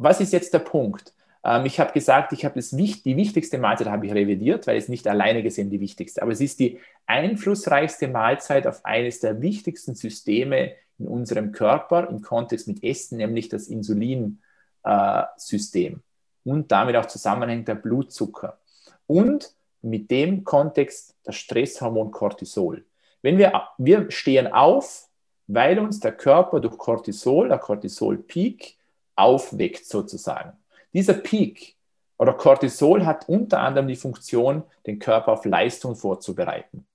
Was 0.00 0.20
ist 0.20 0.32
jetzt 0.32 0.54
der 0.54 0.60
Punkt? 0.60 1.12
Ähm, 1.44 1.66
ich 1.66 1.80
habe 1.80 1.92
gesagt, 1.92 2.32
ich 2.32 2.44
habe 2.44 2.60
die 2.60 3.16
wichtigste 3.16 3.58
Mahlzeit 3.58 3.88
habe 3.88 4.06
ich 4.06 4.14
revidiert, 4.14 4.66
weil 4.66 4.76
es 4.76 4.88
nicht 4.88 5.08
alleine 5.08 5.42
gesehen 5.42 5.70
die 5.70 5.80
wichtigste, 5.80 6.22
aber 6.22 6.32
es 6.32 6.40
ist 6.40 6.60
die 6.60 6.78
einflussreichste 7.06 8.08
Mahlzeit 8.08 8.66
auf 8.66 8.84
eines 8.84 9.20
der 9.20 9.40
wichtigsten 9.40 9.94
Systeme 9.94 10.72
in 10.98 11.06
unserem 11.08 11.52
Körper 11.52 12.08
im 12.08 12.22
Kontext 12.22 12.68
mit 12.68 12.82
Essen, 12.82 13.18
nämlich 13.18 13.48
das 13.48 13.68
Insulinsystem 13.68 14.38
äh, 14.84 15.96
und 16.44 16.70
damit 16.72 16.96
auch 16.96 17.06
zusammenhängt 17.06 17.68
der 17.68 17.76
Blutzucker. 17.76 18.58
Und 19.06 19.52
mit 19.82 20.10
dem 20.10 20.44
Kontext 20.44 21.16
das 21.24 21.36
Stresshormon 21.36 22.10
Cortisol. 22.10 22.84
Wenn 23.22 23.38
wir, 23.38 23.52
wir 23.78 24.10
stehen 24.10 24.48
auf, 24.48 25.08
weil 25.46 25.78
uns 25.78 26.00
der 26.00 26.12
Körper 26.12 26.60
durch 26.60 26.76
Cortisol, 26.76 27.48
der 27.48 27.58
Cortisol-Peak, 27.58 28.77
aufweckt 29.18 29.84
sozusagen. 29.86 30.52
Dieser 30.92 31.14
Peak 31.14 31.76
oder 32.18 32.32
Cortisol 32.32 33.04
hat 33.04 33.28
unter 33.28 33.60
anderem 33.60 33.88
die 33.88 33.96
Funktion, 33.96 34.64
den 34.86 34.98
Körper 34.98 35.32
auf 35.32 35.44
Leistung 35.44 35.96
vorzubereiten. 35.96 36.86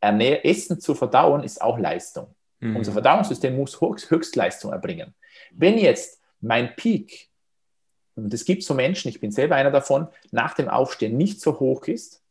Ernähr 0.00 0.44
Essen 0.44 0.80
zu 0.80 0.94
verdauen 0.94 1.44
ist 1.44 1.60
auch 1.60 1.78
Leistung. 1.78 2.34
Mhm. 2.60 2.76
Unser 2.76 2.92
Verdauungssystem 2.92 3.56
muss 3.56 3.80
Höchstleistung 3.80 4.72
erbringen. 4.72 5.14
Wenn 5.52 5.78
jetzt 5.78 6.20
mein 6.40 6.74
Peak, 6.74 7.28
und 8.14 8.32
es 8.34 8.44
gibt 8.44 8.62
so 8.62 8.74
Menschen, 8.74 9.08
ich 9.08 9.20
bin 9.20 9.30
selber 9.30 9.56
einer 9.56 9.70
davon, 9.70 10.08
nach 10.30 10.54
dem 10.54 10.68
Aufstehen 10.68 11.16
nicht 11.16 11.40
so 11.40 11.60
hoch 11.60 11.86
ist, 11.86 12.22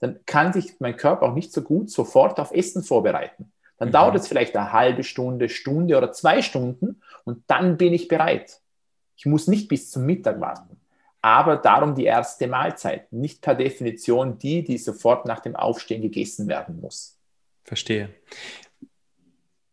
dann 0.00 0.20
kann 0.26 0.52
sich 0.52 0.78
mein 0.80 0.96
Körper 0.96 1.26
auch 1.26 1.34
nicht 1.34 1.52
so 1.52 1.62
gut 1.62 1.90
sofort 1.90 2.38
auf 2.38 2.52
Essen 2.52 2.82
vorbereiten. 2.82 3.52
Dann 3.78 3.88
mhm. 3.88 3.92
dauert 3.92 4.16
es 4.16 4.28
vielleicht 4.28 4.56
eine 4.56 4.72
halbe 4.72 5.04
Stunde, 5.04 5.48
Stunde 5.48 5.96
oder 5.96 6.12
zwei 6.12 6.42
Stunden 6.42 7.02
und 7.24 7.42
dann 7.46 7.76
bin 7.76 7.92
ich 7.92 8.08
bereit. 8.08 8.60
Ich 9.16 9.26
muss 9.26 9.48
nicht 9.48 9.68
bis 9.68 9.90
zum 9.90 10.06
Mittag 10.06 10.40
warten, 10.40 10.80
aber 11.22 11.56
darum 11.56 11.94
die 11.94 12.04
erste 12.04 12.46
Mahlzeit, 12.46 13.12
nicht 13.12 13.40
per 13.40 13.54
Definition 13.54 14.38
die, 14.38 14.64
die 14.64 14.78
sofort 14.78 15.26
nach 15.26 15.40
dem 15.40 15.56
Aufstehen 15.56 16.02
gegessen 16.02 16.48
werden 16.48 16.80
muss. 16.80 17.18
Verstehe. 17.62 18.10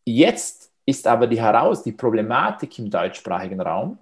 Jetzt 0.06 0.72
ist 0.86 1.08
aber 1.08 1.28
die 1.28 1.42
heraus 1.42 1.84
die 1.84 1.92
Problematik 1.92 2.80
im 2.80 2.90
deutschsprachigen 2.90 3.62
Raum, 3.62 4.00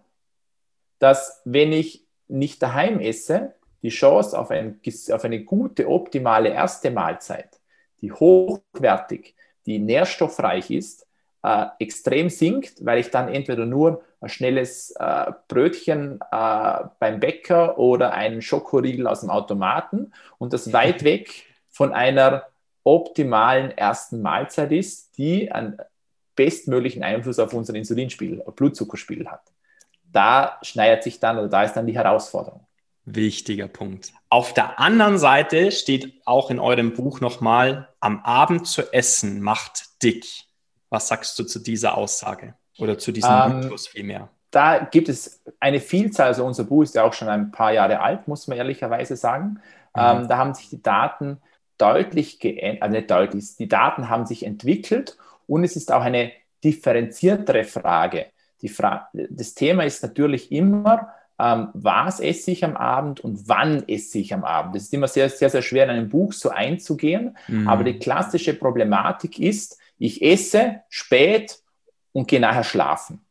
dass 0.99 1.41
wenn 1.45 1.71
ich 1.71 2.05
nicht 2.27 2.61
daheim 2.61 2.99
esse, 2.99 3.55
die 3.81 3.89
Chance 3.89 4.37
auf, 4.37 4.51
ein, 4.51 4.79
auf 5.11 5.23
eine 5.23 5.43
gute, 5.43 5.87
optimale 5.87 6.49
erste 6.49 6.91
Mahlzeit, 6.91 7.59
die 8.01 8.11
hochwertig, 8.11 9.35
die 9.69 9.79
nährstoffreich 9.79 10.69
ist, 10.71 11.07
äh, 11.43 11.67
extrem 11.79 12.29
sinkt, 12.29 12.85
weil 12.85 12.99
ich 12.99 13.11
dann 13.11 13.29
entweder 13.29 13.65
nur 13.65 14.03
ein 14.19 14.29
schnelles 14.29 14.91
äh, 14.99 15.31
Brötchen 15.47 16.19
äh, 16.31 16.79
beim 16.99 17.19
Bäcker 17.19 17.79
oder 17.79 18.13
einen 18.13 18.41
Schokoriegel 18.41 19.07
aus 19.07 19.21
dem 19.21 19.29
Automaten 19.29 20.11
und 20.37 20.51
das 20.51 20.73
weit 20.73 21.03
weg 21.05 21.45
von 21.69 21.93
einer 21.93 22.43
optimalen 22.83 23.71
ersten 23.71 24.21
Mahlzeit 24.21 24.71
ist, 24.71 25.17
die 25.17 25.51
einen 25.51 25.77
bestmöglichen 26.35 27.03
Einfluss 27.03 27.39
auf 27.39 27.53
unseren 27.53 27.77
Insulinspiegel, 27.77 28.43
Blutzuckerspiegel 28.55 29.29
hat. 29.29 29.43
Da 30.11 30.57
schneidet 30.63 31.03
sich 31.03 31.19
dann 31.19 31.37
oder 31.37 31.49
da 31.49 31.63
ist 31.63 31.73
dann 31.73 31.85
die 31.85 31.95
Herausforderung. 31.95 32.65
Wichtiger 33.05 33.67
Punkt. 33.67 34.13
Auf 34.29 34.53
der 34.53 34.79
anderen 34.79 35.17
Seite 35.17 35.71
steht 35.71 36.21
auch 36.25 36.51
in 36.51 36.59
eurem 36.59 36.93
Buch 36.93 37.21
nochmal, 37.21 37.89
am 37.99 38.19
Abend 38.23 38.67
zu 38.67 38.93
essen 38.93 39.41
macht 39.41 40.01
dick. 40.03 40.25
Was 40.89 41.07
sagst 41.07 41.37
du 41.39 41.43
zu 41.43 41.59
dieser 41.59 41.97
Aussage 41.97 42.55
oder 42.77 42.97
zu 42.97 43.11
diesem 43.11 43.31
ähm, 43.31 43.59
Mythos 43.61 43.87
vielmehr? 43.87 44.29
Da 44.51 44.79
gibt 44.79 45.09
es 45.09 45.43
eine 45.59 45.79
Vielzahl, 45.79 46.27
also 46.27 46.45
unser 46.45 46.63
Buch 46.63 46.83
ist 46.83 46.95
ja 46.95 47.03
auch 47.03 47.13
schon 47.13 47.29
ein 47.29 47.51
paar 47.51 47.71
Jahre 47.71 47.99
alt, 47.99 48.27
muss 48.27 48.47
man 48.47 48.57
ehrlicherweise 48.57 49.15
sagen. 49.15 49.59
Mhm. 49.95 50.01
Ähm, 50.01 50.27
da 50.27 50.37
haben 50.37 50.53
sich 50.53 50.69
die 50.69 50.81
Daten 50.81 51.39
deutlich 51.77 52.39
geändert, 52.39 52.83
also 52.83 52.95
nicht 52.95 53.11
deutlich, 53.11 53.55
die 53.57 53.67
Daten 53.67 54.09
haben 54.09 54.25
sich 54.25 54.45
entwickelt 54.45 55.17
und 55.47 55.63
es 55.63 55.75
ist 55.75 55.91
auch 55.91 56.01
eine 56.01 56.31
differenziertere 56.63 57.63
Frage. 57.63 58.27
Fra 58.67 59.09
das 59.13 59.53
Thema 59.53 59.83
ist 59.83 60.03
natürlich 60.03 60.51
immer, 60.51 61.13
ähm, 61.39 61.69
was 61.73 62.19
esse 62.19 62.51
ich 62.51 62.65
am 62.65 62.75
Abend 62.75 63.21
und 63.21 63.47
wann 63.47 63.87
esse 63.87 64.19
ich 64.19 64.33
am 64.33 64.43
Abend. 64.43 64.75
Das 64.75 64.83
ist 64.83 64.93
immer 64.93 65.07
sehr, 65.07 65.29
sehr, 65.29 65.49
sehr 65.49 65.61
schwer 65.61 65.85
in 65.85 65.91
einem 65.91 66.09
Buch 66.09 66.33
so 66.33 66.49
einzugehen, 66.49 67.37
mhm. 67.47 67.67
aber 67.67 67.83
die 67.83 67.97
klassische 67.97 68.53
Problematik 68.53 69.39
ist, 69.39 69.79
ich 69.97 70.21
esse 70.21 70.81
spät 70.89 71.59
und 72.11 72.27
gehe 72.27 72.39
nachher 72.39 72.63
schlafen. 72.63 73.21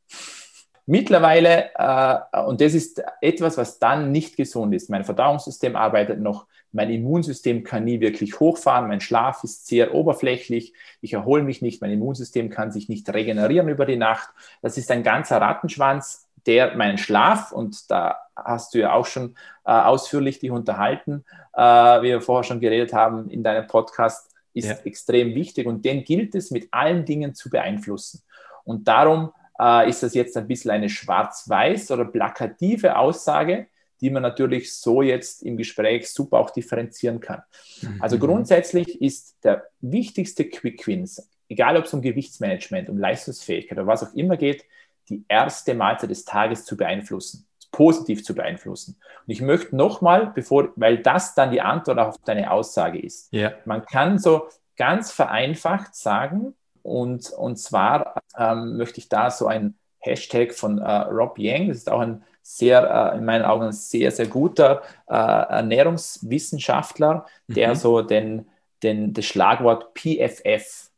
Mittlerweile, 0.87 1.71
äh, 1.75 2.41
und 2.47 2.63
das 2.63 2.73
ist 2.73 3.03
etwas, 3.21 3.59
was 3.59 3.79
dann 3.79 4.11
nicht 4.11 4.39
gesund 4.39 4.75
ist. 4.75 4.89
Mein 4.89 5.05
Verdauungssystem 5.05 5.77
arbeitet 5.77 6.19
noch, 6.19 6.47
mein 6.73 6.91
Immunsystem 6.91 7.63
kann 7.63 7.85
nie 7.85 8.01
wirklich 8.01 8.41
hochfahren, 8.41 8.89
mein 8.89 9.01
Schlaf 9.01 9.45
ist 9.45 9.67
sehr 9.67 9.95
oberflächlich, 9.95 10.75
ich 11.01 11.13
erhole 11.13 11.43
mich 11.43 11.61
nicht, 11.61 11.83
mein 11.83 11.91
Immunsystem 11.91 12.49
kann 12.49 12.73
sich 12.73 12.89
nicht 12.89 13.13
regenerieren 13.13 13.69
über 13.69 13.85
die 13.85 13.97
Nacht. 13.97 14.31
Das 14.63 14.79
ist 14.79 14.91
ein 14.91 15.03
ganzer 15.03 15.41
Rattenschwanz, 15.41 16.28
der 16.49 16.75
meinen 16.77 16.99
Schlaf, 16.99 17.53
und 17.53 17.91
da 17.91 18.17
hast 18.35 18.75
du 18.75 18.79
ja 18.79 18.95
auch 18.95 19.07
schon 19.07 19.37
äh, 19.65 19.71
ausführlich 19.71 20.41
dich 20.41 20.51
unterhalten, 20.51 21.25
äh, 21.55 21.61
wie 21.61 22.09
wir 22.09 22.23
vorher 22.23 22.45
schon 22.45 22.59
geredet 22.59 22.93
haben 22.95 23.29
in 23.29 23.43
deinem 23.43 23.67
Podcast, 23.67 24.31
ist 24.55 24.69
ja. 24.69 24.77
extrem 24.85 25.35
wichtig 25.35 25.67
und 25.67 25.85
den 25.85 26.05
gilt 26.05 26.35
es 26.35 26.51
mit 26.51 26.69
allen 26.73 27.05
Dingen 27.05 27.35
zu 27.35 27.51
beeinflussen. 27.51 28.23
Und 28.65 28.89
darum 28.89 29.31
äh, 29.61 29.89
ist 29.89 30.03
das 30.03 30.15
jetzt 30.15 30.37
ein 30.37 30.49
bisschen 30.49 30.71
eine 30.71 30.89
schwarz-weiß 30.89 31.91
oder 31.91 32.07
plakative 32.07 32.97
Aussage, 32.97 33.67
die 34.01 34.11
man 34.11 34.23
natürlich 34.23 34.73
so 34.73 35.03
jetzt 35.03 35.43
im 35.43 35.57
Gespräch 35.57 36.11
super 36.11 36.39
auch 36.39 36.51
differenzieren 36.51 37.21
kann. 37.21 37.43
Mhm. 37.83 38.01
Also 38.01 38.19
grundsätzlich 38.19 39.03
ist 39.03 39.37
der 39.45 39.65
wichtigste 39.81 40.47
Quick 40.47 40.87
Wins, 40.87 41.29
egal 41.49 41.77
ob 41.77 41.85
es 41.85 41.93
um 41.93 42.01
Gewichtsmanagement, 42.01 42.89
um 42.89 42.97
Leistungsfähigkeit 42.97 43.77
oder 43.77 43.87
was 43.87 44.03
auch 44.03 44.15
immer 44.15 44.39
geht, 44.39 44.65
die 45.09 45.25
erste 45.29 45.75
Mahlzeit 45.75 46.11
des 46.11 46.25
Tages 46.25 46.65
zu 46.65 46.77
beeinflussen 46.77 47.49
positiv 47.71 48.25
zu 48.25 48.35
beeinflussen. 48.35 48.97
Und 49.27 49.33
ich 49.33 49.41
möchte 49.41 49.77
nochmal, 49.77 50.33
bevor, 50.35 50.71
weil 50.77 50.99
das 50.99 51.35
dann 51.35 51.51
die 51.51 51.61
Antwort 51.61 51.99
auf 51.99 52.17
deine 52.25 52.51
Aussage 52.51 52.99
ist. 52.99 53.33
Yeah. 53.33 53.55
Man 53.67 53.85
kann 53.85 54.19
so 54.19 54.49
ganz 54.77 55.13
vereinfacht 55.13 55.95
sagen, 55.95 56.55
und, 56.83 57.31
und 57.31 57.59
zwar 57.59 58.23
ähm, 58.37 58.77
möchte 58.77 58.99
ich 58.99 59.09
da 59.09 59.31
so 59.31 59.47
ein 59.47 59.75
Hashtag 59.99 60.55
von 60.55 60.79
äh, 60.79 60.91
Rob 60.91 61.39
Yang, 61.39 61.69
das 61.69 61.79
ist 61.79 61.91
auch 61.91 62.01
ein 62.01 62.23
sehr, 62.41 63.13
äh, 63.13 63.19
in 63.19 63.25
meinen 63.25 63.45
Augen 63.45 63.67
ein 63.67 63.73
sehr, 63.73 64.11
sehr 64.11 64.27
guter 64.27 64.83
äh, 65.07 65.15
Ernährungswissenschaftler, 65.15 67.27
der 67.47 67.71
mhm. 67.71 67.75
so 67.75 68.01
den, 68.01 68.49
den, 68.83 69.13
das 69.13 69.27
Schlagwort 69.27 69.93
PFF, 69.95 70.91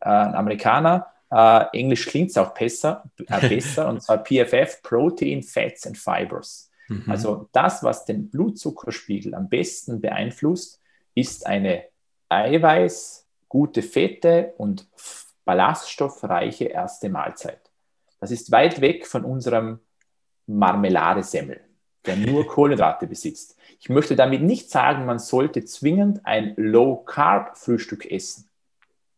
äh, 0.00 0.08
ein 0.08 0.34
Amerikaner, 0.34 1.06
Uh, 1.30 1.66
Englisch 1.72 2.06
klingt 2.06 2.30
es 2.30 2.38
auch 2.38 2.54
besser, 2.54 3.04
äh, 3.26 3.48
besser 3.48 3.88
und 3.88 4.02
zwar 4.02 4.24
PFF, 4.24 4.82
Protein, 4.82 5.42
Fats 5.42 5.86
and 5.86 5.98
Fibers. 5.98 6.70
Mhm. 6.88 7.04
Also 7.06 7.48
das, 7.52 7.82
was 7.82 8.06
den 8.06 8.30
Blutzuckerspiegel 8.30 9.34
am 9.34 9.48
besten 9.48 10.00
beeinflusst, 10.00 10.80
ist 11.14 11.46
eine 11.46 11.84
Eiweiß, 12.30 13.26
gute 13.48 13.82
Fette 13.82 14.54
und 14.56 14.86
ballaststoffreiche 15.44 16.66
erste 16.66 17.08
Mahlzeit. 17.08 17.60
Das 18.20 18.30
ist 18.30 18.50
weit 18.50 18.80
weg 18.80 19.06
von 19.06 19.24
unserem 19.24 19.80
Marmeladesemmel, 20.46 21.60
der 22.06 22.16
nur 22.16 22.46
Kohlenhydrate 22.48 23.06
besitzt. 23.06 23.56
Ich 23.80 23.88
möchte 23.88 24.16
damit 24.16 24.42
nicht 24.42 24.70
sagen, 24.70 25.04
man 25.04 25.18
sollte 25.18 25.64
zwingend 25.64 26.24
ein 26.24 26.54
Low-Carb-Frühstück 26.56 28.10
essen. 28.10 28.48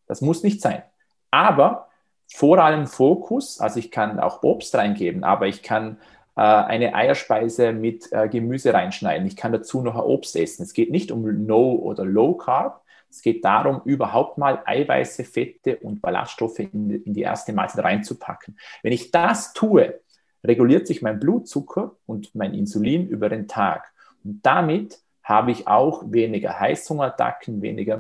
Das 0.07 0.21
muss 0.21 0.43
nicht 0.43 0.61
sein. 0.61 0.83
Aber 1.31 1.90
vor 2.33 2.59
allem 2.59 2.87
Fokus, 2.87 3.61
also 3.61 3.79
ich 3.79 3.91
kann 3.91 4.21
auch 4.21 4.43
Obst 4.43 4.75
reingeben, 4.75 5.25
aber 5.25 5.47
ich 5.47 5.63
kann 5.63 5.97
äh, 5.97 6.21
äh, 6.37 6.43
eine 6.43 6.95
Eierspeise 6.95 7.73
mit 7.73 8.11
äh, 8.13 8.27
Gemüse 8.29 8.73
reinschneiden. 8.73 9.27
Ich 9.27 9.37
kann 9.37 9.53
dazu 9.53 9.83
noch 9.83 9.97
Obst 9.97 10.37
essen. 10.37 10.63
Es 10.63 10.73
geht 10.73 10.91
nicht 10.91 11.13
um 11.13 11.45
No 11.45 11.73
oder 11.73 12.05
Low 12.05 12.35
Carb. 12.35 12.83
Es 13.11 13.21
geht 13.21 13.45
darum, 13.45 13.83
überhaupt 13.85 14.39
mal 14.39 14.63
Eiweiße, 14.65 15.25
Fette 15.25 15.77
und 15.79 16.01
Ballaststoffe 16.01 16.61
in, 16.61 17.03
in 17.05 17.13
die 17.13 17.23
erste 17.23 17.53
Mahlzeit 17.53 17.85
reinzupacken. 17.85 18.59
Wenn 18.83 18.93
ich 18.93 19.11
das 19.11 19.53
tue, 19.53 20.01
reguliert 20.43 20.87
sich 20.87 21.03
mein 21.03 21.21
Blutzucker 21.21 21.97
und 22.07 22.35
mein 22.35 22.55
Insulin 22.55 23.09
über 23.09 23.29
den 23.29 23.47
Tag. 23.47 23.93
Und 24.25 24.41
damit 24.47 25.01
habe 25.23 25.51
ich 25.51 25.67
auch 25.67 26.05
weniger 26.07 26.59
Heißhungerattacken, 26.59 27.61
weniger 27.61 27.99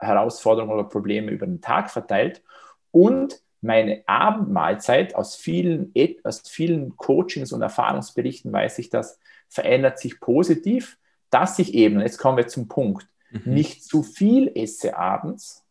Müdigkeitsherausforderungen 0.00 0.74
oder 0.74 0.88
Probleme 0.88 1.30
über 1.30 1.46
den 1.46 1.60
Tag 1.60 1.90
verteilt. 1.90 2.42
Und 2.90 3.40
meine 3.60 4.02
Abendmahlzeit 4.06 5.14
aus 5.14 5.34
vielen, 5.34 5.92
aus 6.22 6.42
vielen 6.48 6.96
Coachings 6.96 7.52
und 7.52 7.62
Erfahrungsberichten 7.62 8.52
weiß 8.52 8.78
ich 8.78 8.90
das, 8.90 9.18
verändert 9.48 9.98
sich 9.98 10.20
positiv, 10.20 10.98
dass 11.30 11.58
ich 11.58 11.74
eben, 11.74 12.00
jetzt 12.00 12.18
kommen 12.18 12.36
wir 12.36 12.46
zum 12.46 12.68
Punkt, 12.68 13.08
mhm. 13.30 13.54
nicht 13.54 13.84
zu 13.84 14.02
viel 14.02 14.50
esse 14.54 14.96
abends 14.96 15.64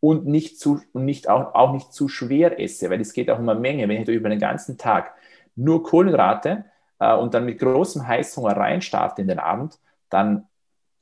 und 0.00 0.26
nicht, 0.26 0.58
zu, 0.58 0.80
und 0.92 1.04
nicht 1.04 1.28
auch, 1.28 1.54
auch 1.54 1.72
nicht 1.72 1.92
zu 1.92 2.08
schwer 2.08 2.58
esse, 2.58 2.90
weil 2.90 3.00
es 3.00 3.12
geht 3.12 3.30
auch 3.30 3.38
um 3.38 3.48
eine 3.48 3.60
Menge. 3.60 3.88
Wenn 3.88 4.00
ich 4.00 4.06
da 4.06 4.12
über 4.12 4.30
den 4.30 4.40
ganzen 4.40 4.78
Tag 4.78 5.14
nur 5.54 5.82
Kohlenhydrate 5.82 6.64
äh, 6.98 7.14
und 7.14 7.34
dann 7.34 7.44
mit 7.44 7.58
großem 7.60 8.06
Heißhunger 8.06 8.56
reinstarte 8.56 9.22
in 9.22 9.28
den 9.28 9.38
Abend, 9.38 9.78
dann 10.08 10.48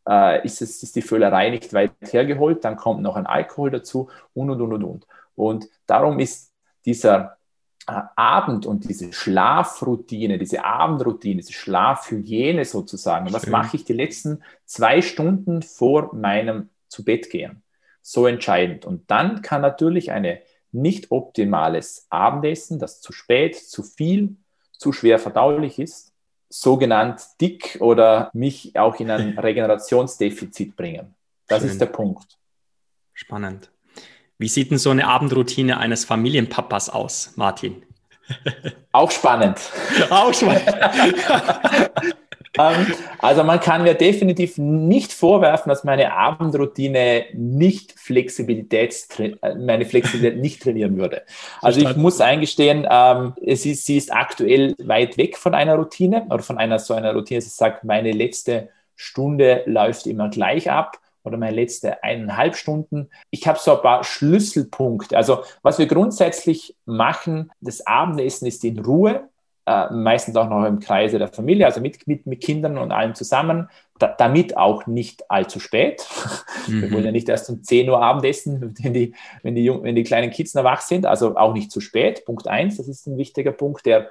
äh, 0.08 0.44
ist, 0.44 0.62
es, 0.62 0.82
ist 0.82 0.96
die 0.96 1.02
Völlerei 1.02 1.50
nicht 1.50 1.72
weit 1.72 1.92
hergeholt, 2.02 2.64
dann 2.64 2.76
kommt 2.76 3.02
noch 3.02 3.16
ein 3.16 3.26
Alkohol 3.26 3.70
dazu 3.70 4.08
und 4.34 4.50
und 4.50 4.60
und 4.60 4.72
und 4.72 4.84
und. 4.84 5.06
Und 5.34 5.68
darum 5.86 6.18
ist 6.18 6.52
dieser 6.84 7.38
äh, 7.86 8.00
Abend 8.16 8.66
und 8.66 8.88
diese 8.88 9.12
Schlafroutine, 9.12 10.38
diese 10.38 10.64
Abendroutine, 10.64 11.40
diese 11.40 11.52
Schlafhygiene 11.52 12.64
sozusagen, 12.64 13.32
was 13.32 13.46
mache 13.46 13.76
ich 13.76 13.84
die 13.84 13.92
letzten 13.92 14.42
zwei 14.64 15.02
Stunden 15.02 15.62
vor 15.62 16.14
meinem 16.14 16.70
zu 16.88 17.04
Bett 17.04 17.30
gehen? 17.30 17.62
So 18.02 18.26
entscheidend. 18.26 18.84
Und 18.86 19.10
dann 19.10 19.42
kann 19.42 19.60
natürlich 19.60 20.12
eine 20.12 20.40
nicht 20.72 21.10
optimales 21.10 22.06
Abendessen, 22.10 22.78
das 22.78 23.00
zu 23.00 23.12
spät, 23.12 23.56
zu 23.56 23.82
viel, 23.82 24.36
zu 24.72 24.92
schwer 24.92 25.18
verdaulich 25.18 25.78
ist, 25.78 26.12
sogenannt 26.50 27.22
dick 27.40 27.78
oder 27.80 28.30
mich 28.34 28.76
auch 28.76 28.98
in 29.00 29.10
ein 29.10 29.38
Regenerationsdefizit 29.38 30.76
bringen. 30.76 31.14
Das 31.46 31.60
Schön. 31.60 31.70
ist 31.70 31.80
der 31.80 31.86
Punkt. 31.86 32.38
Spannend. 33.14 33.70
Wie 34.38 34.48
sieht 34.48 34.70
denn 34.70 34.78
so 34.78 34.90
eine 34.90 35.06
Abendroutine 35.06 35.78
eines 35.78 36.04
Familienpapas 36.04 36.90
aus, 36.90 37.32
Martin? 37.36 37.84
Auch 38.92 39.10
spannend. 39.10 39.58
Auch 40.10 40.32
spannend. 40.32 40.64
Ähm, 42.58 42.86
also 43.18 43.44
man 43.44 43.60
kann 43.60 43.82
mir 43.82 43.94
definitiv 43.94 44.58
nicht 44.58 45.12
vorwerfen, 45.12 45.70
dass 45.70 45.84
meine 45.84 46.12
Abendroutine 46.12 47.26
nicht 47.32 47.98
Flexibilität, 47.98 49.06
äh, 49.18 49.54
meine 49.54 49.84
Flexibilität 49.84 50.40
nicht 50.40 50.62
trainieren 50.62 50.96
würde. 50.96 51.22
Also 51.62 51.80
ich 51.80 51.96
muss 51.96 52.20
eingestehen, 52.20 52.86
ähm, 52.90 53.34
es 53.44 53.64
ist, 53.66 53.86
sie 53.86 53.96
ist 53.96 54.12
aktuell 54.12 54.74
weit 54.78 55.16
weg 55.16 55.36
von 55.36 55.54
einer 55.54 55.76
Routine 55.76 56.26
oder 56.28 56.42
von 56.42 56.58
einer 56.58 56.78
so 56.78 56.94
einer 56.94 57.14
Routine, 57.14 57.38
dass 57.38 57.46
ich 57.46 57.54
sage, 57.54 57.78
meine 57.84 58.12
letzte 58.12 58.68
Stunde 58.96 59.62
läuft 59.66 60.06
immer 60.06 60.28
gleich 60.28 60.70
ab 60.70 60.98
oder 61.22 61.36
meine 61.36 61.54
letzte 61.54 62.02
eineinhalb 62.02 62.56
Stunden. 62.56 63.10
Ich 63.30 63.46
habe 63.46 63.58
so 63.58 63.76
ein 63.76 63.82
paar 63.82 64.04
Schlüsselpunkte. 64.04 65.16
Also 65.16 65.44
was 65.62 65.78
wir 65.78 65.86
grundsätzlich 65.86 66.74
machen, 66.84 67.52
das 67.60 67.86
Abendessen 67.86 68.46
ist 68.46 68.64
in 68.64 68.78
Ruhe 68.78 69.29
äh, 69.66 69.92
meistens 69.92 70.36
auch 70.36 70.48
noch 70.48 70.64
im 70.64 70.80
Kreise 70.80 71.18
der 71.18 71.28
Familie, 71.28 71.66
also 71.66 71.80
mit, 71.80 72.06
mit, 72.06 72.26
mit 72.26 72.40
Kindern 72.40 72.78
und 72.78 72.92
allem 72.92 73.14
zusammen, 73.14 73.68
da, 73.98 74.08
damit 74.08 74.56
auch 74.56 74.86
nicht 74.86 75.30
allzu 75.30 75.60
spät. 75.60 76.06
Mhm. 76.66 76.82
Wir 76.82 76.92
wollen 76.92 77.04
ja 77.04 77.12
nicht 77.12 77.28
erst 77.28 77.50
um 77.50 77.62
10 77.62 77.88
Uhr 77.88 78.02
Abendessen, 78.02 78.74
wenn 78.82 78.92
die, 78.92 79.14
wenn, 79.42 79.54
die, 79.54 79.70
wenn 79.70 79.94
die 79.94 80.02
kleinen 80.02 80.30
Kids 80.30 80.54
noch 80.54 80.64
wach 80.64 80.80
sind, 80.80 81.06
also 81.06 81.36
auch 81.36 81.52
nicht 81.52 81.70
zu 81.70 81.80
spät. 81.80 82.24
Punkt 82.24 82.48
1, 82.48 82.78
das 82.78 82.88
ist 82.88 83.06
ein 83.06 83.18
wichtiger 83.18 83.52
Punkt, 83.52 83.86
der 83.86 84.10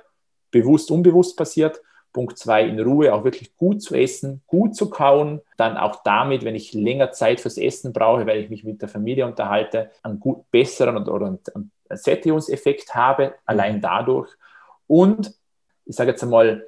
bewusst, 0.52 0.92
unbewusst 0.92 1.38
passiert. 1.38 1.82
Punkt 2.12 2.38
2, 2.38 2.64
in 2.64 2.80
Ruhe 2.80 3.14
auch 3.14 3.24
wirklich 3.24 3.56
gut 3.56 3.84
zu 3.84 3.94
essen, 3.96 4.42
gut 4.48 4.76
zu 4.76 4.90
kauen. 4.90 5.42
Dann 5.58 5.78
auch 5.78 6.02
damit, 6.04 6.44
wenn 6.44 6.56
ich 6.56 6.74
länger 6.74 7.12
Zeit 7.12 7.40
fürs 7.40 7.58
Essen 7.58 7.94
brauche, 7.94 8.26
weil 8.26 8.40
ich 8.40 8.50
mich 8.50 8.64
mit 8.64 8.82
der 8.82 8.90
Familie 8.90 9.28
unterhalte, 9.28 9.92
einen 10.02 10.20
gut 10.20 10.50
besseren 10.50 10.98
oder, 10.98 11.14
oder 11.14 11.28
einen 11.28 11.72
Sättigungseffekt 11.90 12.96
habe, 12.96 13.36
allein 13.46 13.78
mhm. 13.78 13.82
dadurch. 13.82 14.32
Und 14.88 15.39
ich 15.90 15.96
sage 15.96 16.12
jetzt 16.12 16.24
einmal, 16.24 16.68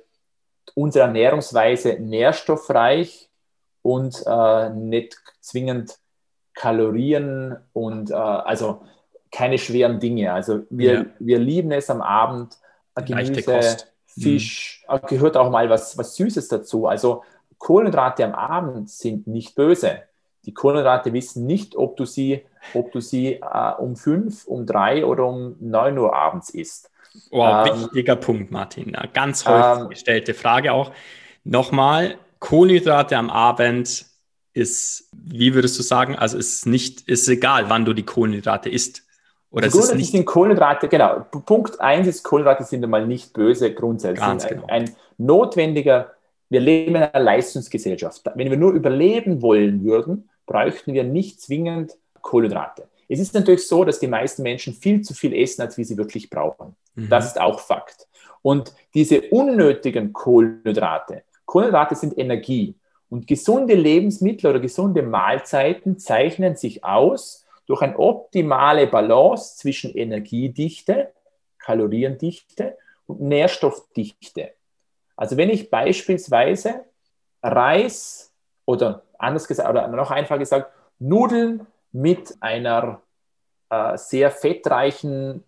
unsere 0.73 1.05
Ernährungsweise 1.05 1.97
nährstoffreich 1.99 3.29
und 3.83 4.23
äh, 4.25 4.69
nicht 4.71 5.15
zwingend 5.39 5.97
Kalorien 6.55 7.55
und 7.71 8.09
äh, 8.09 8.15
also 8.15 8.81
keine 9.31 9.57
schweren 9.59 9.99
Dinge. 9.99 10.33
Also 10.33 10.63
wir, 10.69 10.93
ja. 10.93 11.05
wir 11.19 11.39
lieben 11.39 11.71
es 11.71 11.89
am 11.89 12.01
Abend, 12.01 12.57
Gemüse, 13.05 13.77
Fisch, 14.05 14.85
mhm. 14.89 15.07
gehört 15.07 15.37
auch 15.37 15.49
mal 15.49 15.69
was, 15.69 15.97
was 15.97 16.15
Süßes 16.15 16.47
dazu. 16.49 16.87
Also 16.87 17.23
Kohlenhydrate 17.59 18.25
am 18.25 18.33
Abend 18.33 18.89
sind 18.89 19.27
nicht 19.27 19.55
böse. 19.55 20.03
Die 20.45 20.53
Kohlenhydrate 20.53 21.13
wissen 21.13 21.45
nicht, 21.45 21.75
ob 21.75 21.95
du 21.95 22.05
sie, 22.05 22.43
ob 22.73 22.91
du 22.91 22.99
sie 22.99 23.35
äh, 23.35 23.73
um 23.77 23.95
fünf, 23.95 24.47
um 24.47 24.65
drei 24.65 25.05
oder 25.05 25.27
um 25.27 25.55
neun 25.59 25.97
Uhr 25.97 26.13
abends 26.13 26.49
isst. 26.49 26.91
Oh, 27.31 27.43
ähm, 27.43 27.81
wichtiger 27.81 28.15
Punkt, 28.15 28.51
Martin. 28.51 28.93
Ja, 28.93 29.05
ganz 29.05 29.45
häufig 29.45 29.83
ähm, 29.83 29.89
gestellte 29.89 30.33
Frage 30.33 30.73
auch. 30.73 30.91
Nochmal, 31.43 32.17
Kohlenhydrate 32.39 33.17
am 33.17 33.29
Abend 33.29 34.05
ist, 34.53 35.09
wie 35.13 35.53
würdest 35.53 35.77
du 35.79 35.83
sagen, 35.83 36.15
also 36.15 36.37
ist 36.37 36.65
nicht, 36.65 37.07
ist 37.07 37.27
egal, 37.27 37.69
wann 37.69 37.85
du 37.85 37.93
die 37.93 38.03
Kohlenhydrate 38.03 38.69
isst. 38.69 39.03
Oder 39.49 39.67
ist 39.67 39.75
es 39.75 39.93
nicht? 39.93 40.11
sind 40.11 40.25
Kohlenhydrate, 40.25 40.87
genau. 40.87 41.25
Punkt 41.45 41.79
1 41.79 42.07
ist, 42.07 42.23
Kohlenhydrate 42.23 42.63
sind 42.63 42.83
einmal 42.83 43.05
nicht 43.05 43.33
böse 43.33 43.73
grundsätzlich. 43.73 44.19
Ganz 44.19 44.47
genau. 44.47 44.65
ein, 44.67 44.83
ein 44.83 44.95
notwendiger, 45.17 46.13
wir 46.49 46.61
leben 46.61 46.95
in 46.95 47.03
einer 47.03 47.23
Leistungsgesellschaft. 47.23 48.23
Wenn 48.35 48.49
wir 48.49 48.57
nur 48.57 48.71
überleben 48.71 49.41
wollen 49.41 49.83
würden, 49.83 50.29
bräuchten 50.45 50.93
wir 50.93 51.03
nicht 51.03 51.41
zwingend 51.41 51.93
Kohlenhydrate. 52.21 52.87
Es 53.09 53.19
ist 53.19 53.33
natürlich 53.33 53.67
so, 53.67 53.83
dass 53.83 53.99
die 53.99 54.07
meisten 54.07 54.41
Menschen 54.41 54.73
viel 54.73 55.01
zu 55.01 55.13
viel 55.13 55.33
essen, 55.33 55.61
als 55.61 55.77
wie 55.77 55.83
sie 55.83 55.97
wirklich 55.97 56.29
brauchen. 56.29 56.75
Mhm. 56.95 57.09
Das 57.09 57.27
ist 57.27 57.39
auch 57.39 57.59
Fakt. 57.59 58.07
Und 58.41 58.73
diese 58.93 59.21
unnötigen 59.29 60.13
Kohlenhydrate, 60.13 61.23
Kohlenhydrate 61.45 61.95
sind 61.95 62.17
Energie. 62.17 62.75
Und 63.09 63.27
gesunde 63.27 63.75
Lebensmittel 63.75 64.49
oder 64.49 64.59
gesunde 64.59 65.03
Mahlzeiten 65.03 65.99
zeichnen 65.99 66.55
sich 66.55 66.83
aus 66.85 67.45
durch 67.65 67.81
eine 67.81 67.99
optimale 67.99 68.87
Balance 68.87 69.57
zwischen 69.57 69.93
Energiedichte, 69.93 71.11
Kaloriendichte 71.59 72.77
und 73.05 73.21
Nährstoffdichte. 73.21 74.53
Also 75.15 75.37
wenn 75.37 75.49
ich 75.49 75.69
beispielsweise 75.69 76.85
Reis 77.43 78.31
oder 78.65 79.03
anders 79.17 79.47
gesagt, 79.47 79.69
oder 79.69 79.87
noch 79.87 80.11
einfach 80.11 80.39
gesagt, 80.39 80.71
Nudeln 80.99 81.67
mit 81.91 82.35
einer 82.39 83.01
äh, 83.69 83.97
sehr 83.97 84.31
fettreichen, 84.31 85.43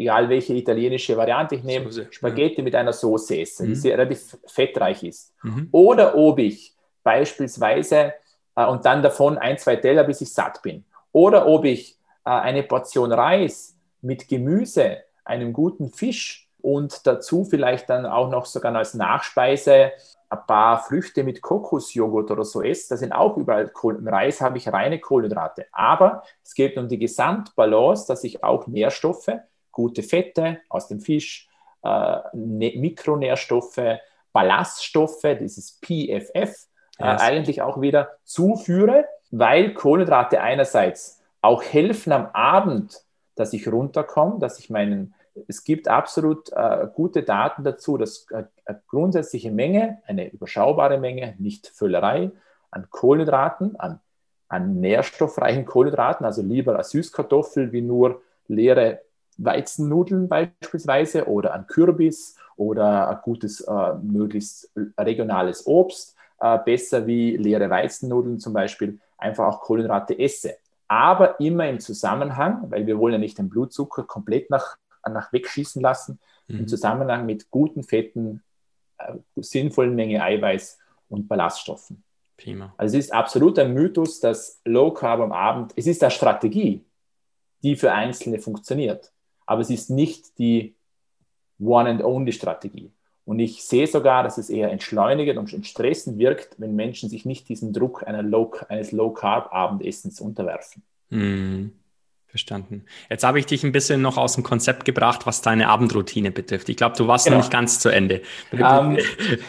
egal 0.00 0.28
welche 0.28 0.54
italienische 0.54 1.16
Variante 1.16 1.56
ich 1.56 1.64
nehme, 1.64 1.86
Soße, 1.86 2.08
Spaghetti 2.10 2.58
ja. 2.58 2.64
mit 2.64 2.74
einer 2.74 2.92
Soße 2.92 3.38
esse, 3.38 3.64
mhm. 3.64 3.68
die 3.68 3.74
sehr 3.74 3.98
relativ 3.98 4.36
fettreich 4.46 5.02
ist. 5.02 5.34
Mhm. 5.42 5.68
Oder 5.72 6.16
ob 6.16 6.38
ich 6.38 6.74
beispielsweise 7.02 8.14
äh, 8.56 8.66
und 8.66 8.84
dann 8.84 9.02
davon 9.02 9.38
ein, 9.38 9.58
zwei 9.58 9.76
Teller, 9.76 10.04
bis 10.04 10.20
ich 10.20 10.32
satt 10.32 10.62
bin. 10.62 10.84
Oder 11.12 11.46
ob 11.46 11.64
ich 11.64 11.96
äh, 12.24 12.30
eine 12.30 12.62
Portion 12.62 13.12
Reis 13.12 13.76
mit 14.00 14.28
Gemüse, 14.28 14.98
einem 15.24 15.52
guten 15.52 15.90
Fisch 15.90 16.48
und 16.60 17.06
dazu 17.06 17.44
vielleicht 17.44 17.88
dann 17.90 18.06
auch 18.06 18.30
noch 18.30 18.46
sogar 18.46 18.74
als 18.74 18.94
Nachspeise 18.94 19.92
ein 20.30 20.46
paar 20.46 20.82
Früchte 20.82 21.24
mit 21.24 21.40
Kokosjoghurt 21.40 22.30
oder 22.30 22.44
so 22.44 22.62
esse, 22.62 22.90
da 22.90 22.96
sind 22.96 23.12
auch 23.12 23.36
überall 23.36 23.68
Kohl 23.68 23.96
Im 23.96 24.08
Reis 24.08 24.40
habe 24.40 24.58
ich 24.58 24.68
reine 24.68 24.98
Kohlenhydrate. 24.98 25.66
Aber 25.72 26.22
es 26.44 26.54
geht 26.54 26.76
um 26.76 26.88
die 26.88 26.98
Gesamtbalance, 26.98 28.06
dass 28.06 28.24
ich 28.24 28.44
auch 28.44 28.66
Nährstoffe, 28.66 29.30
gute 29.78 30.02
Fette 30.02 30.58
aus 30.68 30.88
dem 30.88 30.98
Fisch, 30.98 31.48
äh, 31.84 32.18
ne-, 32.32 32.76
Mikronährstoffe, 32.76 34.00
Ballaststoffe, 34.32 35.36
dieses 35.38 35.78
PFF, 35.80 36.32
äh, 36.98 37.12
yes. 37.12 37.22
eigentlich 37.22 37.62
auch 37.62 37.80
wieder 37.80 38.08
zuführe, 38.24 39.04
weil 39.30 39.74
Kohlenhydrate 39.74 40.40
einerseits 40.40 41.22
auch 41.42 41.62
helfen 41.62 42.12
am 42.12 42.26
Abend, 42.32 43.04
dass 43.36 43.52
ich 43.52 43.70
runterkomme, 43.70 44.40
dass 44.40 44.58
ich 44.58 44.68
meinen 44.68 45.14
es 45.46 45.62
gibt 45.62 45.86
absolut 45.86 46.50
äh, 46.50 46.88
gute 46.92 47.22
Daten 47.22 47.62
dazu, 47.62 47.96
dass 47.96 48.26
äh, 48.32 48.42
eine 48.64 48.82
grundsätzliche 48.88 49.52
Menge, 49.52 49.98
eine 50.08 50.28
überschaubare 50.32 50.98
Menge, 50.98 51.36
nicht 51.38 51.68
Völlerei, 51.68 52.32
an 52.72 52.90
Kohlenhydraten, 52.90 53.78
an, 53.78 54.00
an 54.48 54.80
nährstoffreichen 54.80 55.64
Kohlenhydraten, 55.64 56.26
also 56.26 56.42
lieber 56.42 56.74
eine 56.74 56.82
Süßkartoffel 56.82 57.70
wie 57.70 57.82
nur 57.82 58.20
leere 58.48 59.02
Weizennudeln 59.38 60.28
beispielsweise 60.28 61.26
oder 61.26 61.54
an 61.54 61.66
Kürbis 61.66 62.36
oder 62.56 63.08
ein 63.08 63.18
gutes, 63.22 63.60
äh, 63.60 63.94
möglichst 64.02 64.70
regionales 64.98 65.66
Obst, 65.66 66.16
äh, 66.40 66.58
besser 66.58 67.06
wie 67.06 67.36
leere 67.36 67.70
Weizennudeln 67.70 68.38
zum 68.40 68.52
Beispiel, 68.52 68.98
einfach 69.16 69.46
auch 69.46 69.60
Kohlenhydrate 69.60 70.18
esse. 70.18 70.56
Aber 70.88 71.38
immer 71.40 71.68
im 71.68 71.80
Zusammenhang, 71.80 72.70
weil 72.70 72.86
wir 72.86 72.98
wollen 72.98 73.14
ja 73.14 73.18
nicht 73.18 73.38
den 73.38 73.48
Blutzucker 73.48 74.04
komplett 74.04 74.50
nach, 74.50 74.76
nach 75.08 75.32
wegschießen 75.32 75.80
lassen, 75.80 76.18
mhm. 76.48 76.60
im 76.60 76.68
Zusammenhang 76.68 77.26
mit 77.26 77.50
guten 77.50 77.84
Fetten, 77.84 78.42
äh, 78.98 79.14
sinnvollen 79.36 79.94
Menge 79.94 80.22
Eiweiß 80.22 80.78
und 81.08 81.28
Ballaststoffen. 81.28 82.02
Prima. 82.36 82.72
Also 82.76 82.96
es 82.96 83.06
ist 83.06 83.12
absolut 83.12 83.58
ein 83.58 83.74
Mythos, 83.74 84.20
dass 84.20 84.60
Low 84.64 84.92
Carb 84.92 85.20
am 85.20 85.32
Abend, 85.32 85.72
es 85.76 85.86
ist 85.86 86.02
eine 86.02 86.10
Strategie, 86.10 86.84
die 87.62 87.76
für 87.76 87.92
Einzelne 87.92 88.38
funktioniert, 88.38 89.12
aber 89.48 89.62
es 89.62 89.70
ist 89.70 89.88
nicht 89.88 90.38
die 90.38 90.74
One-and-Only-Strategie. 91.58 92.92
Und 93.24 93.38
ich 93.40 93.64
sehe 93.64 93.86
sogar, 93.86 94.22
dass 94.22 94.36
es 94.36 94.50
eher 94.50 94.70
entschleunigend 94.70 95.38
und 95.38 95.52
entstressend 95.52 96.18
wirkt, 96.18 96.56
wenn 96.58 96.76
Menschen 96.76 97.08
sich 97.08 97.24
nicht 97.24 97.48
diesem 97.48 97.72
Druck 97.72 98.04
Low, 98.06 98.52
eines 98.68 98.92
Low-Carb-Abendessens 98.92 100.20
unterwerfen. 100.20 100.82
Hm, 101.10 101.72
verstanden. 102.26 102.84
Jetzt 103.08 103.24
habe 103.24 103.38
ich 103.38 103.46
dich 103.46 103.64
ein 103.64 103.72
bisschen 103.72 104.02
noch 104.02 104.18
aus 104.18 104.34
dem 104.34 104.44
Konzept 104.44 104.84
gebracht, 104.84 105.26
was 105.26 105.40
deine 105.40 105.68
Abendroutine 105.68 106.30
betrifft. 106.30 106.68
Ich 106.68 106.76
glaube, 106.76 106.96
du 106.96 107.06
warst 107.06 107.24
genau. 107.24 107.38
noch 107.38 107.44
nicht 107.44 107.52
ganz 107.52 107.80
zu 107.80 107.88
Ende. 107.88 108.20
Ähm, 108.52 108.98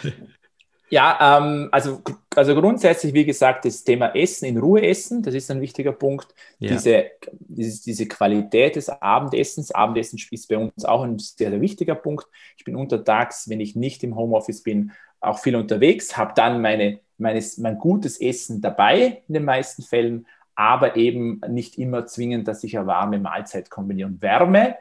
Ja, 0.89 1.37
ähm, 1.37 1.69
also, 1.71 2.01
also 2.35 2.55
grundsätzlich, 2.55 3.13
wie 3.13 3.25
gesagt, 3.25 3.65
das 3.65 3.83
Thema 3.83 4.15
Essen, 4.15 4.45
in 4.45 4.57
Ruhe 4.57 4.81
essen, 4.81 5.21
das 5.21 5.35
ist 5.35 5.51
ein 5.51 5.61
wichtiger 5.61 5.91
Punkt. 5.91 6.33
Ja. 6.57 6.71
Diese, 6.71 7.05
diese, 7.31 7.83
diese 7.83 8.07
Qualität 8.07 8.75
des 8.75 8.89
Abendessens, 8.89 9.71
Abendessen 9.71 10.19
ist 10.31 10.49
bei 10.49 10.57
uns 10.57 10.85
auch 10.85 11.03
ein 11.03 11.19
sehr, 11.19 11.51
sehr 11.51 11.61
wichtiger 11.61 11.95
Punkt. 11.95 12.27
Ich 12.57 12.63
bin 12.63 12.75
untertags, 12.75 13.49
wenn 13.49 13.59
ich 13.59 13.75
nicht 13.75 14.03
im 14.03 14.15
Homeoffice 14.15 14.63
bin, 14.63 14.91
auch 15.21 15.39
viel 15.39 15.55
unterwegs, 15.55 16.17
habe 16.17 16.33
dann 16.35 16.61
meine, 16.61 16.99
meines, 17.17 17.57
mein 17.57 17.77
gutes 17.77 18.19
Essen 18.19 18.61
dabei 18.61 19.21
in 19.27 19.33
den 19.33 19.45
meisten 19.45 19.83
Fällen, 19.83 20.25
aber 20.55 20.95
eben 20.95 21.41
nicht 21.47 21.77
immer 21.77 22.05
zwingend, 22.05 22.47
dass 22.47 22.63
ich 22.63 22.77
eine 22.77 22.87
warme 22.87 23.19
Mahlzeit 23.19 23.69
kombiniere. 23.69 24.09
Und 24.09 24.21
Wärme, 24.21 24.75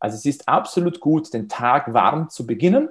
also 0.00 0.16
es 0.16 0.24
ist 0.24 0.48
absolut 0.48 1.00
gut, 1.00 1.32
den 1.32 1.48
Tag 1.48 1.94
warm 1.94 2.28
zu 2.28 2.46
beginnen 2.46 2.88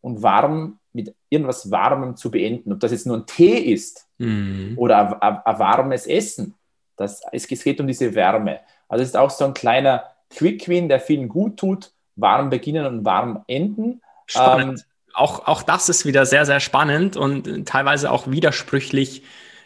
und 0.00 0.22
warm 0.22 0.79
mit 0.92 1.14
irgendwas 1.28 1.70
Warmem 1.70 2.16
zu 2.16 2.30
beenden. 2.30 2.72
Ob 2.72 2.80
das 2.80 2.92
jetzt 2.92 3.06
nur 3.06 3.16
ein 3.16 3.26
Tee 3.26 3.58
ist 3.58 4.06
mhm. 4.18 4.74
oder 4.76 5.22
ein, 5.22 5.58
warmes 5.58 6.06
Essen. 6.06 6.54
Das, 6.96 7.22
es 7.32 7.46
geht 7.46 7.80
um 7.80 7.86
diese 7.86 8.14
Wärme. 8.14 8.60
Also 8.88 9.02
es 9.02 9.10
ist 9.10 9.16
auch 9.16 9.30
so 9.30 9.44
ein 9.44 9.54
kleiner 9.54 10.04
Quick-Win, 10.30 10.88
der 10.88 11.00
vielen 11.00 11.28
gut 11.28 11.58
tut. 11.58 11.92
Warm 12.16 12.50
beginnen 12.50 12.86
und 12.86 13.04
warm 13.04 13.44
enden. 13.46 14.02
Spannend. 14.26 14.80
Ähm, 14.80 14.84
auch, 15.14 15.46
auch 15.46 15.62
das 15.62 15.88
ist 15.88 16.06
wieder 16.06 16.26
sehr, 16.26 16.46
sehr 16.46 16.60
spannend 16.60 17.16
und 17.16 17.66
teilweise 17.66 18.10
auch 18.10 18.30
widersprüchlich 18.30 19.22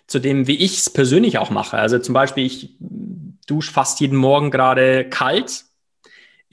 zu 0.07 0.19
dem, 0.19 0.47
wie 0.47 0.57
ich 0.57 0.79
es 0.79 0.91
persönlich 0.91 1.39
auch 1.39 1.51
mache. 1.51 1.79
Also 1.79 1.99
zum 1.99 2.15
Beispiel, 2.15 2.47
ich 2.47 2.77
dusche 3.47 3.73
fast 3.73 4.01
jeden 4.01 4.17
Morgen 4.17 4.51
gerade 4.51 5.09
kalt 5.09 5.65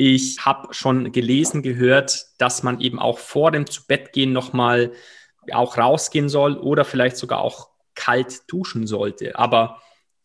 ich 0.02 0.44
habe 0.44 0.74
schon 0.74 1.12
gelesen, 1.12 1.62
gehört, 1.62 2.26
dass 2.40 2.64
man 2.64 2.82
eben 2.82 2.98
auch 2.98 3.20
vor 3.20 3.52
dem 3.52 3.68
Zubettgehen 3.68 4.34
nochmal 4.34 4.94
auch 5.52 5.78
rausgehen 5.78 6.28
soll 6.28 6.58
oder 6.58 6.86
vielleicht 6.86 7.18
sogar 7.18 7.42
auch 7.42 7.70
kalt 7.94 8.52
duschen 8.52 8.88
sollte. 8.88 9.38
Aber 9.38 9.80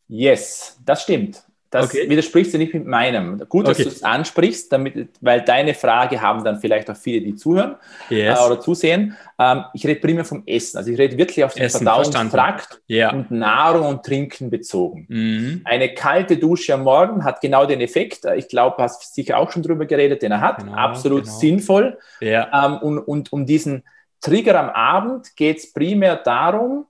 yes, 0.08 0.80
das 0.86 1.02
stimmt. 1.02 1.45
Das 1.70 1.86
okay. 1.86 2.08
widersprichst 2.08 2.54
du 2.54 2.58
nicht 2.58 2.74
mit 2.74 2.86
meinem. 2.86 3.38
Gut, 3.48 3.66
dass 3.66 3.76
okay. 3.78 3.84
du 3.84 3.88
es 3.88 4.02
ansprichst, 4.02 4.72
damit, 4.72 5.08
weil 5.20 5.42
deine 5.42 5.74
Frage 5.74 6.20
haben 6.20 6.44
dann 6.44 6.60
vielleicht 6.60 6.88
auch 6.88 6.96
viele, 6.96 7.20
die 7.20 7.34
zuhören 7.34 7.74
yes. 8.08 8.38
äh, 8.38 8.42
oder 8.44 8.60
zusehen. 8.60 9.16
Ähm, 9.38 9.64
ich 9.74 9.84
rede 9.86 10.00
primär 10.00 10.24
vom 10.24 10.44
Essen. 10.46 10.78
Also 10.78 10.92
ich 10.92 10.98
rede 10.98 11.18
wirklich 11.18 11.44
auf 11.44 11.54
den 11.54 11.68
Verdauungstrakt 11.68 12.80
yeah. 12.88 13.12
und 13.12 13.30
Nahrung 13.32 13.86
und 13.86 14.04
Trinken 14.04 14.48
bezogen. 14.48 15.06
Mhm. 15.08 15.62
Eine 15.64 15.92
kalte 15.92 16.36
Dusche 16.36 16.74
am 16.74 16.84
Morgen 16.84 17.24
hat 17.24 17.40
genau 17.40 17.66
den 17.66 17.80
Effekt. 17.80 18.24
Ich 18.36 18.48
glaube, 18.48 18.76
du 18.78 18.84
hast 18.84 19.14
sicher 19.14 19.38
auch 19.38 19.50
schon 19.50 19.62
drüber 19.62 19.86
geredet, 19.86 20.22
den 20.22 20.32
er 20.32 20.40
hat. 20.40 20.58
Genau, 20.58 20.72
Absolut 20.72 21.24
genau. 21.24 21.36
sinnvoll. 21.36 21.98
Yeah. 22.22 22.66
Ähm, 22.66 22.78
und, 22.78 22.98
und 23.00 23.32
um 23.32 23.44
diesen 23.44 23.82
Trigger 24.20 24.58
am 24.58 24.70
Abend 24.70 25.34
geht 25.36 25.58
es 25.58 25.72
primär 25.72 26.16
darum, 26.16 26.86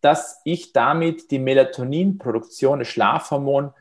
dass 0.00 0.40
ich 0.44 0.72
damit 0.72 1.30
die 1.30 1.38
Melatoninproduktion, 1.38 2.80
das 2.80 2.88
Schlafhormon, 2.88 3.72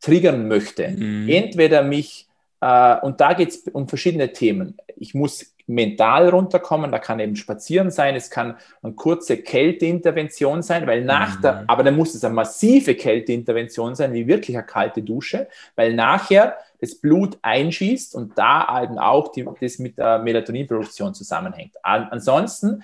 triggern 0.00 0.48
möchte. 0.48 0.88
Mhm. 0.88 1.28
Entweder 1.28 1.82
mich, 1.82 2.26
äh, 2.60 2.96
und 3.00 3.20
da 3.20 3.34
geht 3.34 3.50
es 3.50 3.58
um 3.72 3.88
verschiedene 3.88 4.32
Themen. 4.32 4.76
Ich 4.96 5.14
muss 5.14 5.54
mental 5.70 6.28
runterkommen, 6.28 6.90
da 6.90 6.98
kann 6.98 7.20
eben 7.20 7.36
spazieren 7.36 7.90
sein, 7.90 8.16
es 8.16 8.28
kann 8.28 8.56
eine 8.82 8.92
kurze 8.94 9.36
Kälteintervention 9.36 10.62
sein, 10.62 10.86
weil 10.86 11.04
nach 11.04 11.38
mhm. 11.38 11.42
der, 11.42 11.64
aber 11.68 11.84
dann 11.84 11.96
muss 11.96 12.14
es 12.14 12.24
eine 12.24 12.34
massive 12.34 12.96
Kälteintervention 12.96 13.94
sein, 13.94 14.12
wie 14.12 14.26
wirklich 14.26 14.56
eine 14.56 14.66
kalte 14.66 15.02
Dusche, 15.02 15.48
weil 15.76 15.94
nachher 15.94 16.56
das 16.80 16.96
Blut 16.96 17.38
einschießt 17.42 18.14
und 18.14 18.36
da 18.36 18.82
eben 18.82 18.98
auch 18.98 19.30
die, 19.32 19.46
das 19.60 19.78
mit 19.78 19.96
der 19.96 20.18
Melatoninproduktion 20.18 21.14
zusammenhängt. 21.14 21.74
Ansonsten, 21.82 22.82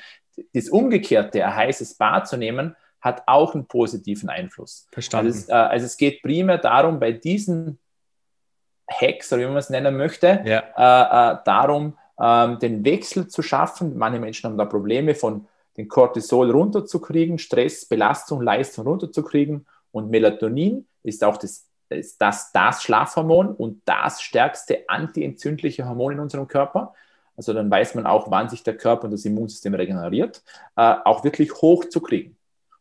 das 0.52 0.68
Umgekehrte, 0.68 1.44
ein 1.44 1.57
heißes 1.57 1.94
Bad 1.94 2.29
zu 2.29 2.37
nehmen, 2.37 2.76
hat 3.07 3.23
auch 3.27 3.55
einen 3.55 3.66
positiven 3.66 4.29
Einfluss. 4.29 4.87
Verstanden. 4.92 5.29
Also 5.29 5.38
es, 5.38 5.49
äh, 5.49 5.53
also 5.53 5.87
es 5.87 5.97
geht 5.97 6.23
primär 6.23 6.59
darum, 6.59 7.01
bei 7.01 7.12
diesen 7.12 7.79
Hacks, 8.88 9.33
oder 9.33 9.42
wie 9.42 9.47
man 9.47 9.57
es 9.57 9.71
nennen 9.71 9.97
möchte, 9.97 10.42
ja. 10.45 10.61
äh, 10.77 11.33
äh, 11.33 11.38
darum, 11.45 11.97
ähm, 12.21 12.59
den 12.59 12.85
Wechsel 12.85 13.29
zu 13.29 13.42
schaffen. 13.42 13.97
Manche 13.97 14.21
Menschen 14.21 14.51
haben 14.51 14.59
da 14.59 14.64
Probleme, 14.64 15.14
von 15.14 15.47
den 15.77 15.88
Cortisol 15.88 16.51
runterzukriegen, 16.51 17.38
Stress, 17.38 17.87
Belastung, 17.87 18.40
Leistung 18.40 18.87
runterzukriegen. 18.87 19.66
Und 19.92 20.11
Melatonin 20.11 20.87
ist 21.03 21.25
auch 21.25 21.37
das, 21.37 21.66
ist 21.88 22.21
das, 22.21 22.53
das 22.53 22.83
Schlafhormon 22.83 23.49
und 23.49 23.83
das 23.85 24.23
stärkste 24.23 24.88
antientzündliche 24.88 25.88
Hormon 25.88 26.14
in 26.14 26.21
unserem 26.21 26.49
Körper. 26.49 26.95
Also 27.37 27.53
dann 27.53 27.71
weiß 27.71 27.95
man 27.95 28.07
auch, 28.07 28.31
wann 28.31 28.49
sich 28.49 28.62
der 28.62 28.77
Körper 28.77 29.05
und 29.05 29.11
das 29.11 29.25
Immunsystem 29.25 29.75
regeneriert, 29.75 30.42
äh, 30.77 30.95
auch 31.05 31.23
wirklich 31.23 31.53
hoch 31.55 31.85
zu 31.85 32.01
kriegen. 32.01 32.36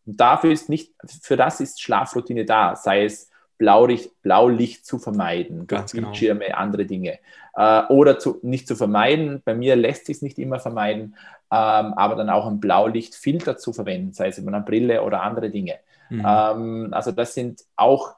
Und 0.06 0.20
dafür 0.20 0.52
ist 0.52 0.70
nicht, 0.70 0.94
für 1.22 1.38
das 1.38 1.60
ist 1.60 1.82
Schlafroutine 1.82 2.46
da, 2.46 2.76
sei 2.76 3.06
es 3.06 3.30
Blaulicht, 3.58 4.22
Blaulicht 4.22 4.86
zu 4.86 5.00
vermeiden, 5.00 5.68
Ganz 5.68 5.94
genau. 5.94 6.08
Bildschirme, 6.08 6.58
andere 6.58 6.86
Dinge. 6.86 7.20
Äh, 7.56 7.84
oder 7.88 8.20
zu, 8.20 8.40
nicht 8.42 8.68
zu 8.68 8.76
vermeiden, 8.76 9.42
bei 9.46 9.56
mir 9.56 9.76
lässt 9.76 10.08
sich 10.08 10.18
es 10.18 10.22
nicht 10.22 10.38
immer 10.38 10.60
vermeiden, 10.60 11.16
ähm, 11.52 11.94
aber 11.94 12.16
dann 12.16 12.30
auch 12.30 12.48
ein 12.48 12.60
Blaulichtfilter 12.60 13.58
zu 13.58 13.72
verwenden, 13.72 14.14
sei 14.14 14.28
es 14.28 14.38
über 14.38 14.54
eine 14.54 14.66
Brille 14.66 15.04
oder 15.04 15.22
andere 15.22 15.50
Dinge. 15.50 15.76
Mhm. 16.10 16.26
Ähm, 16.28 16.90
also 16.92 17.12
das 17.12 17.34
sind 17.34 17.64
auch 17.76 18.16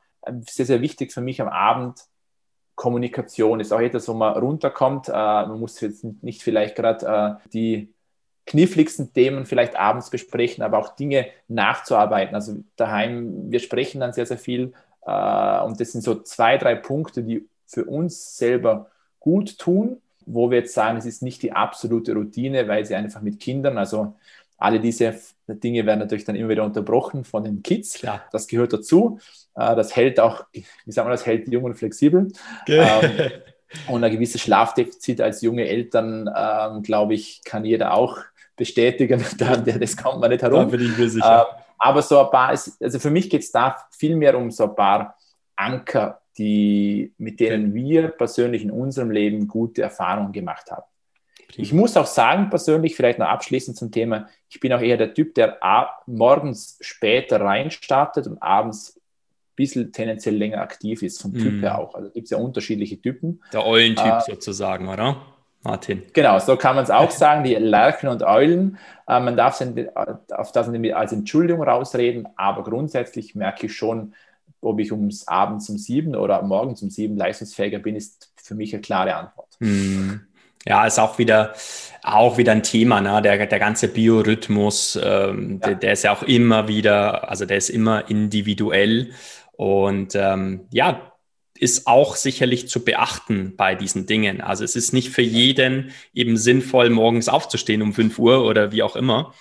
sehr, 0.49 0.65
sehr 0.65 0.81
wichtig 0.81 1.13
für 1.13 1.21
mich 1.21 1.41
am 1.41 1.49
Abend. 1.49 2.01
Kommunikation 2.75 3.59
ist 3.59 3.71
auch 3.71 3.79
etwas, 3.79 4.07
wo 4.07 4.13
man 4.13 4.37
runterkommt. 4.37 5.09
Äh, 5.09 5.11
man 5.11 5.59
muss 5.59 5.79
jetzt 5.81 6.03
nicht 6.23 6.43
vielleicht 6.43 6.75
gerade 6.75 7.39
äh, 7.45 7.49
die 7.49 7.93
kniffligsten 8.47 9.13
Themen 9.13 9.45
vielleicht 9.45 9.75
abends 9.75 10.09
besprechen, 10.09 10.63
aber 10.63 10.79
auch 10.79 10.95
Dinge 10.95 11.27
nachzuarbeiten. 11.47 12.33
Also 12.33 12.55
daheim, 12.77 13.51
wir 13.51 13.59
sprechen 13.59 13.99
dann 13.99 14.13
sehr, 14.13 14.25
sehr 14.25 14.37
viel 14.37 14.73
äh, 15.05 15.61
und 15.61 15.79
das 15.79 15.91
sind 15.91 16.01
so 16.01 16.15
zwei, 16.15 16.57
drei 16.57 16.75
Punkte, 16.75 17.23
die 17.23 17.47
für 17.67 17.85
uns 17.85 18.37
selber 18.37 18.89
gut 19.19 19.59
tun, 19.59 20.01
wo 20.25 20.49
wir 20.49 20.59
jetzt 20.59 20.73
sagen, 20.73 20.97
es 20.97 21.05
ist 21.05 21.21
nicht 21.21 21.43
die 21.43 21.51
absolute 21.51 22.13
Routine, 22.13 22.67
weil 22.67 22.85
sie 22.85 22.95
einfach 22.95 23.21
mit 23.21 23.39
Kindern, 23.39 23.77
also 23.77 24.15
alle 24.57 24.79
diese 24.79 25.15
Dinge 25.47 25.85
werden 25.85 25.99
natürlich 25.99 26.25
dann 26.25 26.35
immer 26.35 26.49
wieder 26.49 26.63
unterbrochen 26.63 27.23
von 27.23 27.43
den 27.43 27.61
Kids. 27.61 27.93
Klar. 27.95 28.23
Das 28.31 28.47
gehört 28.47 28.73
dazu. 28.73 29.19
Äh, 29.55 29.75
das 29.75 29.95
hält 29.95 30.19
auch, 30.19 30.45
wie 30.51 30.91
sagen 30.91 31.07
wir 31.07 31.11
das, 31.11 31.25
hält 31.25 31.47
jung 31.47 31.65
und 31.65 31.75
flexibel. 31.75 32.31
Okay. 32.63 32.79
Ähm, 32.79 33.31
und 33.89 34.03
ein 34.03 34.11
gewisses 34.11 34.41
Schlafdefizit 34.41 35.19
als 35.21 35.41
junge 35.41 35.67
Eltern, 35.67 36.29
ähm, 36.35 36.83
glaube 36.83 37.13
ich, 37.13 37.41
kann 37.43 37.65
jeder 37.65 37.93
auch 37.93 38.17
bestätigen. 38.57 39.23
das 39.79 39.95
kommt 39.95 40.19
man 40.19 40.31
nicht 40.31 40.41
herum. 40.41 40.69
Da 40.69 40.77
bin 40.77 40.81
ich 40.81 40.97
mir 40.97 41.09
sicher. 41.09 41.47
Ähm, 41.49 41.63
aber 41.77 42.01
so 42.01 42.19
ein 42.19 42.31
paar, 42.31 42.49
also 42.49 42.99
für 42.99 43.09
mich 43.09 43.29
geht 43.29 43.41
es 43.41 43.51
da 43.51 43.77
viel 43.91 44.15
mehr 44.15 44.37
um 44.37 44.51
so 44.51 44.63
ein 44.65 44.75
paar 44.75 45.15
Anker, 45.55 46.21
die, 46.37 47.13
mit 47.17 47.39
denen 47.39 47.73
wir 47.73 48.09
persönlich 48.09 48.63
in 48.63 48.71
unserem 48.71 49.11
Leben 49.11 49.47
gute 49.47 49.83
Erfahrungen 49.83 50.31
gemacht 50.31 50.71
haben. 50.71 50.83
Ich 51.55 51.71
muss 51.73 51.95
auch 51.95 52.05
sagen, 52.05 52.49
persönlich, 52.49 52.95
vielleicht 52.95 53.19
noch 53.19 53.27
abschließend 53.27 53.77
zum 53.77 53.91
Thema, 53.91 54.27
ich 54.49 54.59
bin 54.59 54.73
auch 54.73 54.81
eher 54.81 54.97
der 54.97 55.13
Typ, 55.13 55.33
der 55.35 55.57
morgens 56.05 56.77
später 56.81 57.39
reinstartet 57.41 58.27
und 58.27 58.41
abends 58.41 58.97
ein 58.97 59.01
bisschen 59.55 59.91
tendenziell 59.91 60.35
länger 60.35 60.61
aktiv 60.61 61.01
ist, 61.01 61.21
vom 61.21 61.33
Typ 61.33 61.53
mm. 61.53 61.59
her 61.61 61.79
auch. 61.79 61.95
Also 61.95 62.11
gibt 62.11 62.25
es 62.25 62.31
ja 62.31 62.37
unterschiedliche 62.37 63.01
Typen. 63.01 63.41
Der 63.53 63.65
Eulentyp 63.65 64.05
äh, 64.05 64.21
sozusagen, 64.27 64.87
oder? 64.89 65.21
Martin. 65.67 66.03
Genau, 66.13 66.39
so 66.39 66.55
kann 66.55 66.75
man 66.75 66.85
es 66.85 66.89
auch 66.89 67.11
sagen, 67.11 67.43
die 67.43 67.53
Lerchen 67.53 68.07
und 68.07 68.23
Eulen. 68.23 68.77
Äh, 69.07 69.19
man 69.19 69.35
darf 69.35 69.61
auf 70.31 70.51
das 70.53 70.69
als 70.69 71.11
Entschuldigung 71.11 71.61
rausreden, 71.61 72.27
aber 72.37 72.63
grundsätzlich 72.63 73.35
merke 73.35 73.65
ich 73.65 73.75
schon, 73.75 74.13
ob 74.61 74.79
ich 74.79 74.91
ums 74.91 75.27
Abends 75.27 75.69
um 75.69 75.77
sieben 75.77 76.15
oder 76.15 76.41
morgens 76.41 76.81
um 76.81 76.89
sieben 76.89 77.17
leistungsfähiger 77.17 77.79
bin, 77.79 77.95
ist 77.95 78.31
für 78.35 78.55
mich 78.55 78.73
eine 78.73 78.81
klare 78.81 79.15
Antwort. 79.15 79.57
Hm. 79.59 80.21
Ja, 80.65 80.85
ist 80.85 80.99
auch 80.99 81.17
wieder, 81.17 81.53
auch 82.03 82.37
wieder 82.37 82.53
ein 82.53 82.63
Thema, 82.63 82.99
ne? 83.01 83.21
der, 83.21 83.45
der 83.45 83.59
ganze 83.59 83.89
Biorhythmus, 83.89 84.99
ähm, 85.01 85.59
ja. 85.61 85.67
der, 85.67 85.75
der, 85.75 85.93
ist 85.93 86.03
ja 86.03 86.11
auch 86.11 86.23
immer 86.23 86.67
wieder, 86.67 87.29
also 87.29 87.45
der 87.45 87.57
ist 87.57 87.69
immer 87.69 88.09
individuell 88.09 89.11
und 89.53 90.15
ähm, 90.15 90.67
ja, 90.71 91.13
ist 91.57 91.87
auch 91.87 92.15
sicherlich 92.15 92.69
zu 92.69 92.83
beachten 92.83 93.55
bei 93.55 93.75
diesen 93.75 94.05
Dingen. 94.05 94.41
Also 94.41 94.63
es 94.63 94.75
ist 94.75 94.93
nicht 94.93 95.09
für 95.09 95.21
jeden 95.21 95.91
eben 96.13 96.37
sinnvoll, 96.37 96.89
morgens 96.89 97.29
aufzustehen 97.29 97.81
um 97.81 97.93
5 97.93 98.17
Uhr 98.19 98.45
oder 98.45 98.71
wie 98.71 98.83
auch 98.83 98.95
immer, 98.95 99.33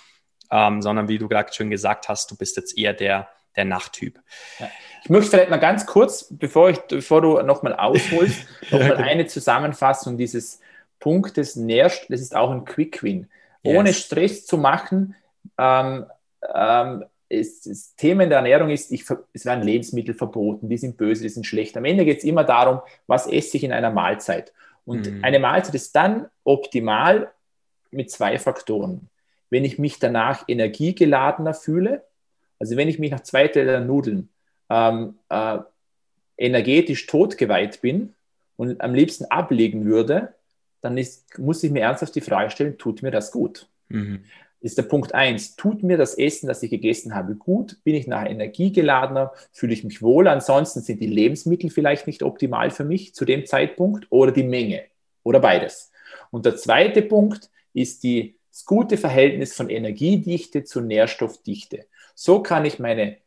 ähm, 0.51 0.81
sondern 0.81 1.07
wie 1.07 1.17
du 1.17 1.27
gerade 1.27 1.53
schon 1.53 1.69
gesagt 1.69 2.09
hast, 2.09 2.31
du 2.31 2.35
bist 2.35 2.57
jetzt 2.57 2.77
eher 2.77 2.93
der, 2.93 3.29
der 3.55 3.65
Nachttyp. 3.65 4.19
Ja. 4.59 4.69
Ich 5.03 5.09
möchte 5.09 5.31
vielleicht 5.31 5.49
mal 5.49 5.57
ganz 5.57 5.85
kurz, 5.85 6.27
bevor, 6.29 6.69
ich, 6.69 6.79
bevor 6.79 7.21
du 7.21 7.41
nochmal 7.41 7.75
ausholst, 7.75 8.45
nochmal 8.71 8.89
ja, 8.99 9.05
eine 9.05 9.27
Zusammenfassung 9.27 10.17
dieses 10.17 10.59
Punktes 10.99 11.55
nährst. 11.55 12.05
Das 12.09 12.21
ist 12.21 12.35
auch 12.35 12.51
ein 12.51 12.65
Quick 12.65 13.03
Win. 13.03 13.29
Yes. 13.63 13.77
Ohne 13.77 13.93
Stress 13.93 14.45
zu 14.45 14.57
machen, 14.57 15.15
ähm, 15.57 16.05
ähm, 16.53 17.05
ist, 17.29 17.65
das 17.65 17.95
Thema 17.95 18.23
in 18.23 18.29
der 18.29 18.39
Ernährung 18.39 18.69
ist, 18.69 18.91
ich, 18.91 19.05
es 19.33 19.45
werden 19.45 19.63
Lebensmittel 19.63 20.13
verboten, 20.13 20.69
die 20.69 20.77
sind 20.77 20.97
böse, 20.97 21.23
die 21.23 21.29
sind 21.29 21.45
schlecht. 21.45 21.75
Am 21.77 21.85
Ende 21.85 22.05
geht 22.05 22.19
es 22.19 22.23
immer 22.23 22.43
darum, 22.43 22.81
was 23.05 23.27
esse 23.27 23.57
ich 23.57 23.63
in 23.63 23.71
einer 23.71 23.91
Mahlzeit. 23.91 24.53
Und 24.85 25.11
mhm. 25.11 25.23
eine 25.23 25.39
Mahlzeit 25.39 25.75
ist 25.75 25.95
dann 25.95 26.27
optimal 26.43 27.31
mit 27.91 28.11
zwei 28.11 28.37
Faktoren. 28.39 29.09
Wenn 29.49 29.65
ich 29.65 29.77
mich 29.79 29.99
danach 29.99 30.45
energiegeladener 30.47 31.53
fühle, 31.53 32.03
also 32.59 32.75
wenn 32.77 32.87
ich 32.87 32.99
mich 32.99 33.11
nach 33.11 33.21
zwei 33.21 33.47
Teller 33.47 33.81
Nudeln 33.81 34.29
ähm, 34.69 35.15
äh, 35.29 35.59
energetisch 36.37 37.05
totgeweiht 37.07 37.81
bin 37.81 38.13
und 38.55 38.81
am 38.81 38.93
liebsten 38.93 39.25
ablegen 39.25 39.85
würde, 39.85 40.33
dann 40.81 40.97
ist, 40.97 41.37
muss 41.39 41.63
ich 41.63 41.71
mir 41.71 41.81
ernsthaft 41.81 42.15
die 42.15 42.21
Frage 42.21 42.51
stellen, 42.51 42.77
tut 42.77 43.01
mir 43.01 43.11
das 43.11 43.31
gut? 43.31 43.67
Mhm 43.89 44.23
ist 44.59 44.77
der 44.77 44.83
Punkt 44.83 45.13
eins. 45.13 45.55
Tut 45.55 45.83
mir 45.83 45.97
das 45.97 46.17
Essen, 46.17 46.47
das 46.47 46.63
ich 46.63 46.71
gegessen 46.71 47.13
habe, 47.13 47.35
gut? 47.35 47.77
Bin 47.83 47.95
ich 47.95 48.07
nachher 48.07 48.29
energiegeladener? 48.29 49.33
Fühle 49.51 49.73
ich 49.73 49.83
mich 49.83 50.01
wohl? 50.01 50.27
Ansonsten 50.27 50.81
sind 50.81 50.99
die 51.01 51.07
Lebensmittel 51.07 51.69
vielleicht 51.69 52.07
nicht 52.07 52.23
optimal 52.23 52.71
für 52.71 52.83
mich 52.83 53.13
zu 53.13 53.25
dem 53.25 53.45
Zeitpunkt 53.45 54.07
oder 54.09 54.31
die 54.31 54.43
Menge 54.43 54.83
oder 55.23 55.39
beides. 55.39 55.91
Und 56.31 56.45
der 56.45 56.57
zweite 56.57 57.01
Punkt 57.01 57.49
ist 57.73 58.03
die, 58.03 58.37
das 58.51 58.65
gute 58.65 58.97
Verhältnis 58.97 59.53
von 59.53 59.69
Energiedichte 59.69 60.63
zu 60.63 60.81
Nährstoffdichte. 60.81 61.85
So 62.15 62.41
kann 62.41 62.65
ich 62.65 62.79
meine 62.79 63.17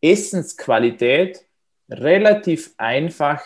Essensqualität 0.00 1.44
relativ 1.88 2.74
einfach 2.76 3.42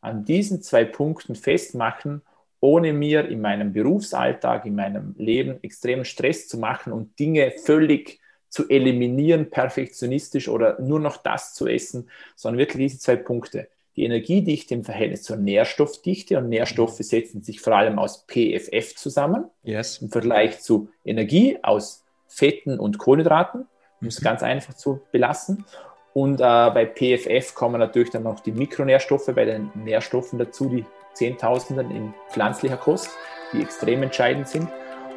an 0.00 0.24
diesen 0.24 0.62
zwei 0.62 0.84
Punkten 0.84 1.34
festmachen 1.34 2.22
ohne 2.60 2.92
mir 2.92 3.26
in 3.26 3.40
meinem 3.40 3.72
Berufsalltag, 3.72 4.66
in 4.66 4.74
meinem 4.74 5.14
Leben 5.16 5.62
extremen 5.62 6.04
Stress 6.04 6.46
zu 6.46 6.58
machen 6.58 6.92
und 6.92 7.18
Dinge 7.18 7.52
völlig 7.64 8.20
zu 8.48 8.68
eliminieren, 8.68 9.48
perfektionistisch 9.50 10.48
oder 10.48 10.80
nur 10.80 11.00
noch 11.00 11.16
das 11.16 11.54
zu 11.54 11.66
essen, 11.66 12.10
sondern 12.36 12.58
wirklich 12.58 12.92
diese 12.92 12.98
zwei 12.98 13.16
Punkte. 13.16 13.68
Die 13.96 14.04
Energiedichte 14.04 14.74
im 14.74 14.84
Verhältnis 14.84 15.22
zur 15.22 15.36
Nährstoffdichte 15.36 16.38
und 16.38 16.48
Nährstoffe 16.48 16.98
setzen 16.98 17.42
sich 17.42 17.60
vor 17.60 17.76
allem 17.76 17.98
aus 17.98 18.26
PFF 18.26 18.94
zusammen 18.94 19.44
yes. 19.62 19.98
im 19.98 20.10
Vergleich 20.10 20.60
zu 20.60 20.88
Energie 21.04 21.58
aus 21.62 22.04
Fetten 22.26 22.78
und 22.78 22.98
Kohlenhydraten, 22.98 23.66
um 24.00 24.06
es 24.06 24.20
mhm. 24.20 24.24
ganz 24.24 24.42
einfach 24.42 24.74
zu 24.74 25.00
belassen. 25.12 25.64
Und 26.12 26.40
äh, 26.40 26.70
bei 26.70 26.86
PFF 26.86 27.54
kommen 27.54 27.78
natürlich 27.78 28.10
dann 28.10 28.24
noch 28.24 28.40
die 28.40 28.52
Mikronährstoffe 28.52 29.30
bei 29.34 29.44
den 29.44 29.70
Nährstoffen 29.74 30.38
dazu, 30.38 30.68
die 30.68 30.84
Zehntausenden 31.14 31.90
in 31.90 32.14
pflanzlicher 32.30 32.76
Kost, 32.76 33.10
die 33.52 33.62
extrem 33.62 34.02
entscheidend 34.02 34.48
sind. 34.48 34.68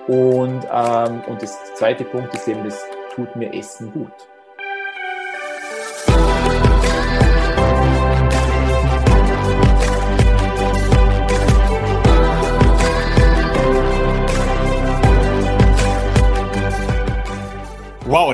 Und, 0.08 0.68
ähm, 0.72 1.22
und 1.28 1.42
das 1.42 1.74
zweite 1.76 2.04
Punkt 2.04 2.34
ist 2.34 2.48
eben, 2.48 2.64
das 2.64 2.84
tut 3.16 3.36
mir 3.36 3.54
Essen 3.54 3.92
gut. 3.94 4.12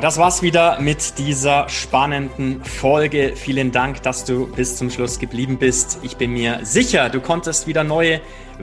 Das 0.01 0.17
war's 0.17 0.41
wieder 0.41 0.79
mit 0.79 1.17
dieser 1.17 1.67
spannenden 1.67 2.63
Folge. 2.63 3.33
Vielen 3.35 3.73
Dank, 3.73 4.01
dass 4.01 4.23
du 4.23 4.47
bis 4.47 4.77
zum 4.77 4.89
Schluss 4.89 5.19
geblieben 5.19 5.57
bist. 5.57 5.99
Ich 6.03 6.15
bin 6.15 6.31
mir 6.31 6.61
sicher, 6.63 7.09
du 7.09 7.19
konntest 7.19 7.67
wieder 7.67 7.83
neue 7.83 8.21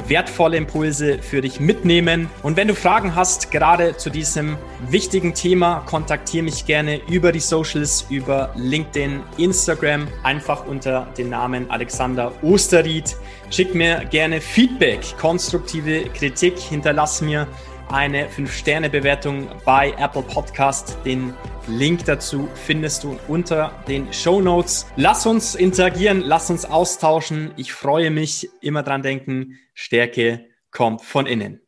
wertvolle 0.09 0.57
Impulse 0.57 1.18
für 1.18 1.42
dich 1.42 1.61
mitnehmen. 1.61 2.31
Und 2.42 2.57
wenn 2.57 2.68
du 2.68 2.75
Fragen 2.75 3.14
hast, 3.14 3.51
gerade 3.51 3.99
zu 3.99 4.09
diesem 4.09 4.57
wichtigen 4.88 5.35
Thema, 5.35 5.81
kontaktiere 5.87 6.44
mich 6.44 6.64
gerne 6.64 7.03
über 7.09 7.33
die 7.33 7.40
Socials, 7.40 8.07
über 8.09 8.53
LinkedIn, 8.57 9.20
Instagram, 9.37 10.09
einfach 10.22 10.66
unter 10.66 11.07
dem 11.18 11.29
Namen 11.29 11.70
Alexander 11.70 12.33
Osterried. 12.42 13.14
Schick 13.51 13.75
mir 13.75 14.07
gerne 14.11 14.40
Feedback, 14.40 15.01
konstruktive 15.18 16.05
Kritik, 16.14 16.59
hinterlass 16.59 17.20
mir 17.20 17.46
eine 17.88 18.29
5-Sterne-Bewertung 18.29 19.49
bei 19.64 19.92
Apple 19.99 20.22
Podcast. 20.22 20.99
Den 21.05 21.35
Link 21.68 22.05
dazu 22.05 22.49
findest 22.55 23.05
du 23.05 23.18
unter 23.29 23.72
den 23.88 24.12
Show 24.12 24.40
Notes. 24.40 24.87
Lass 24.96 25.27
uns 25.27 25.55
interagieren, 25.55 26.20
lass 26.20 26.51
uns 26.51 26.64
austauschen. 26.64 27.53
Ich 27.57 27.72
freue 27.72 28.11
mich. 28.11 28.49
Immer 28.61 28.83
dran 28.83 29.03
denken, 29.03 29.59
Stärke 29.75 30.46
kommt 30.70 31.03
von 31.03 31.27
innen. 31.27 31.65